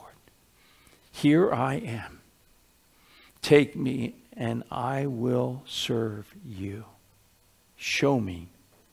here 1.11 1.53
I 1.53 1.75
am. 1.75 2.21
Take 3.41 3.75
me 3.75 4.15
and 4.33 4.63
I 4.69 5.07
will 5.07 5.63
serve 5.65 6.33
you. 6.45 6.85
Show 7.75 8.19
me 8.19 8.49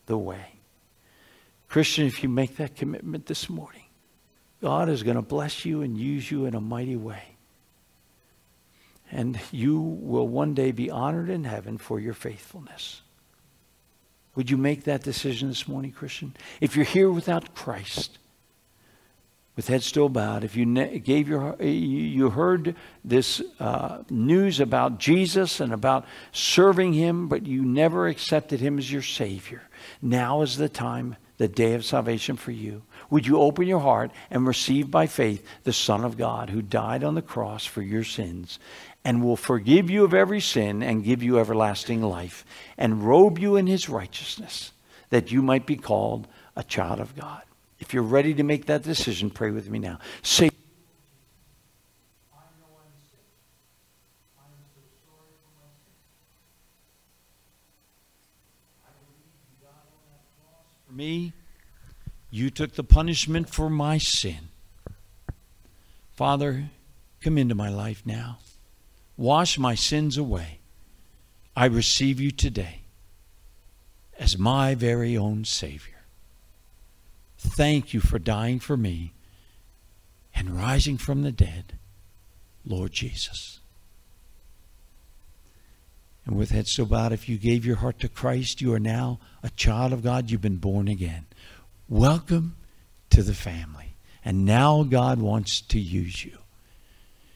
the 0.07 0.19
way. 0.19 0.54
Christian, 1.75 2.07
if 2.07 2.23
you 2.23 2.29
make 2.29 2.59
that 2.59 2.77
commitment 2.77 3.27
this 3.27 3.51
morning, 3.51 3.83
God 4.63 4.89
is 4.89 5.03
going 5.03 5.17
to 5.17 5.23
bless 5.23 5.65
you 5.65 5.83
and 5.83 5.99
use 5.99 6.31
you 6.31 6.47
in 6.47 6.55
a 6.55 6.61
mighty 6.61 6.95
way. 6.95 7.25
And 9.11 9.41
you 9.51 9.81
will 9.81 10.29
one 10.29 10.55
day 10.55 10.71
be 10.71 10.89
honored 10.89 11.29
in 11.29 11.43
heaven 11.43 11.79
for 11.79 11.99
your 11.99 12.15
faithfulness. 12.15 13.03
Would 14.37 14.53
you 14.53 14.57
make 14.57 14.85
that 14.85 15.03
decision 15.03 15.49
this 15.49 15.67
morning, 15.67 15.91
Christian? 15.91 16.37
If 16.61 16.77
you're 16.77 16.85
here 16.85 17.11
without 17.11 17.57
Christ, 17.57 18.19
with 19.57 19.67
head 19.67 19.83
still 19.83 20.09
bowed, 20.09 20.45
if 20.45 20.55
you 20.55 20.67
gave 21.01 21.29
your 21.29 21.61
you 21.61 22.31
heard 22.31 22.77
this 23.05 23.43
uh, 23.59 24.05
news 24.09 24.61
about 24.61 25.01
Jesus 25.01 25.59
and 25.59 25.73
about 25.73 26.07
serving 26.31 26.93
Him, 26.93 27.27
but 27.27 27.45
you 27.45 27.65
never 27.65 28.07
accepted 28.07 28.61
Him 28.61 28.79
as 28.79 28.93
your 28.93 29.03
Savior, 29.03 29.63
now 30.01 30.43
is 30.43 30.57
the 30.57 30.69
time, 30.69 31.17
the 31.37 31.49
day 31.49 31.75
of 31.75 31.85
salvation 31.85 32.37
for 32.37 32.53
you. 32.53 32.83
Would 33.11 33.27
you 33.27 33.39
open 33.39 33.67
your 33.67 33.81
heart 33.81 34.11
and 34.31 34.47
receive 34.47 34.91
by 34.91 35.07
faith 35.07 35.45
the 35.65 35.73
Son 35.73 36.05
of 36.05 36.17
God 36.17 36.51
who 36.51 36.63
died 36.63 37.05
on 37.05 37.15
the 37.15 37.23
cross 37.23 37.67
for 37.67 37.83
your 37.83 38.05
sins 38.05 38.59
and 39.05 39.23
will 39.23 39.37
forgive 39.37 39.91
you 39.91 40.05
of 40.05 40.15
every 40.15 40.41
sin 40.41 40.83
and 40.83 41.05
give 41.05 41.23
you 41.23 41.39
everlasting 41.39 42.03
life 42.03 42.45
and 42.79 43.05
robe 43.05 43.39
you 43.39 43.57
in 43.57 43.67
his 43.67 43.89
righteousness 43.89 44.73
that 45.11 45.31
you 45.31 45.43
might 45.43 45.67
be 45.67 45.77
called 45.77 46.27
a 46.57 46.63
child 46.63 47.01
of 47.01 47.15
God. 47.15 47.43
If 47.79 47.93
you're 47.93 48.03
ready 48.03 48.35
to 48.35 48.43
make 48.43 48.67
that 48.67 48.83
decision, 48.83 49.31
pray 49.31 49.51
with 49.51 49.69
me 49.69 49.79
now. 49.79 49.99
Say, 50.23 50.51
me 60.95 61.33
you 62.31 62.51
took 62.51 62.75
the 62.75 62.85
punishment 62.85 63.49
for 63.49 63.71
my 63.71 63.99
sin. 63.99 64.49
Father, 66.13 66.71
come 67.21 67.39
into 67.39 67.55
my 67.55 67.69
life 67.69 68.03
now. 68.05 68.39
Wash 69.17 69.59
my 69.59 69.75
sins 69.75 70.17
away. 70.17 70.59
I 71.57 71.67
receive 71.67 72.21
you 72.21 72.31
today 72.31 72.81
as 74.19 74.39
my 74.39 74.75
very 74.75 75.17
own 75.17 75.45
Savior. 75.45 76.03
Thank 77.39 77.95
you 77.95 78.01
for 78.01 78.19
dying 78.19 78.59
for 78.59 78.77
me 78.77 79.13
and 80.35 80.59
rising 80.59 80.99
from 80.99 81.23
the 81.23 81.33
dead, 81.33 81.79
Lord 82.65 82.93
Jesus. 82.93 83.61
And 86.27 86.37
with 86.37 86.51
head 86.51 86.67
so 86.67 86.85
bowed, 86.85 87.13
if 87.13 87.29
you 87.29 87.37
gave 87.37 87.67
your 87.67 87.77
heart 87.77 87.99
to 88.01 88.09
Christ, 88.09 88.61
you 88.61 88.73
are 88.73 88.81
now 88.81 89.21
a 89.43 89.51
child 89.51 89.93
of 89.93 90.03
God. 90.03 90.31
You've 90.31 90.41
been 90.41 90.57
born 90.57 90.89
again. 90.89 91.27
Welcome 91.89 92.57
to 93.11 93.23
the 93.23 93.35
family. 93.35 93.97
And 94.25 94.45
now 94.45 94.85
God 94.85 95.21
wants 95.21 95.61
to 95.61 95.79
use 95.79 96.25
you. 96.25 96.39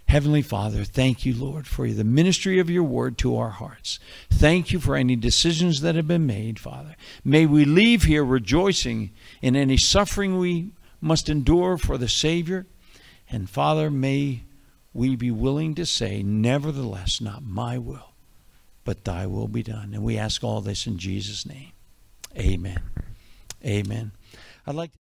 Heavenly 0.09 0.41
Father, 0.41 0.85
thank 0.85 1.27
you, 1.27 1.35
Lord, 1.35 1.67
for 1.67 1.87
the 1.89 2.03
ministry 2.03 2.59
of 2.59 2.71
your 2.71 2.83
word 2.83 3.19
to 3.19 3.37
our 3.37 3.51
hearts. 3.51 3.99
Thank 4.31 4.73
you 4.73 4.81
for 4.81 4.97
any 4.97 5.17
decisions 5.17 5.83
that 5.83 5.97
have 5.97 6.09
been 6.09 6.27
made, 6.27 6.59
Father. 6.59 6.97
May 7.23 7.45
we 7.45 7.67
leave 7.67 8.05
here 8.05 8.25
rejoicing 8.25 9.11
in 9.43 9.55
any 9.55 9.77
suffering 9.77 10.39
we 10.39 10.71
must 11.03 11.29
endure 11.29 11.77
for 11.77 11.99
the 11.99 12.09
Savior. 12.09 12.67
And 13.29 13.51
Father, 13.51 13.91
may 13.91 14.45
we 14.95 15.15
be 15.15 15.31
willing 15.31 15.75
to 15.75 15.85
say, 15.85 16.23
Nevertheless, 16.23 17.21
not 17.21 17.43
my 17.43 17.77
will, 17.77 18.15
but 18.89 19.05
thy 19.05 19.27
will 19.27 19.49
be 19.49 19.63
done. 19.63 19.93
And 19.93 20.03
we 20.03 20.17
ask 20.17 20.43
all 20.43 20.63
this 20.63 20.87
in 20.87 20.97
Jesus' 20.97 21.45
name. 21.45 21.73
Amen. 22.39 22.81
Amen. 23.63 24.13
I'd 24.67 24.77
like 24.77 24.93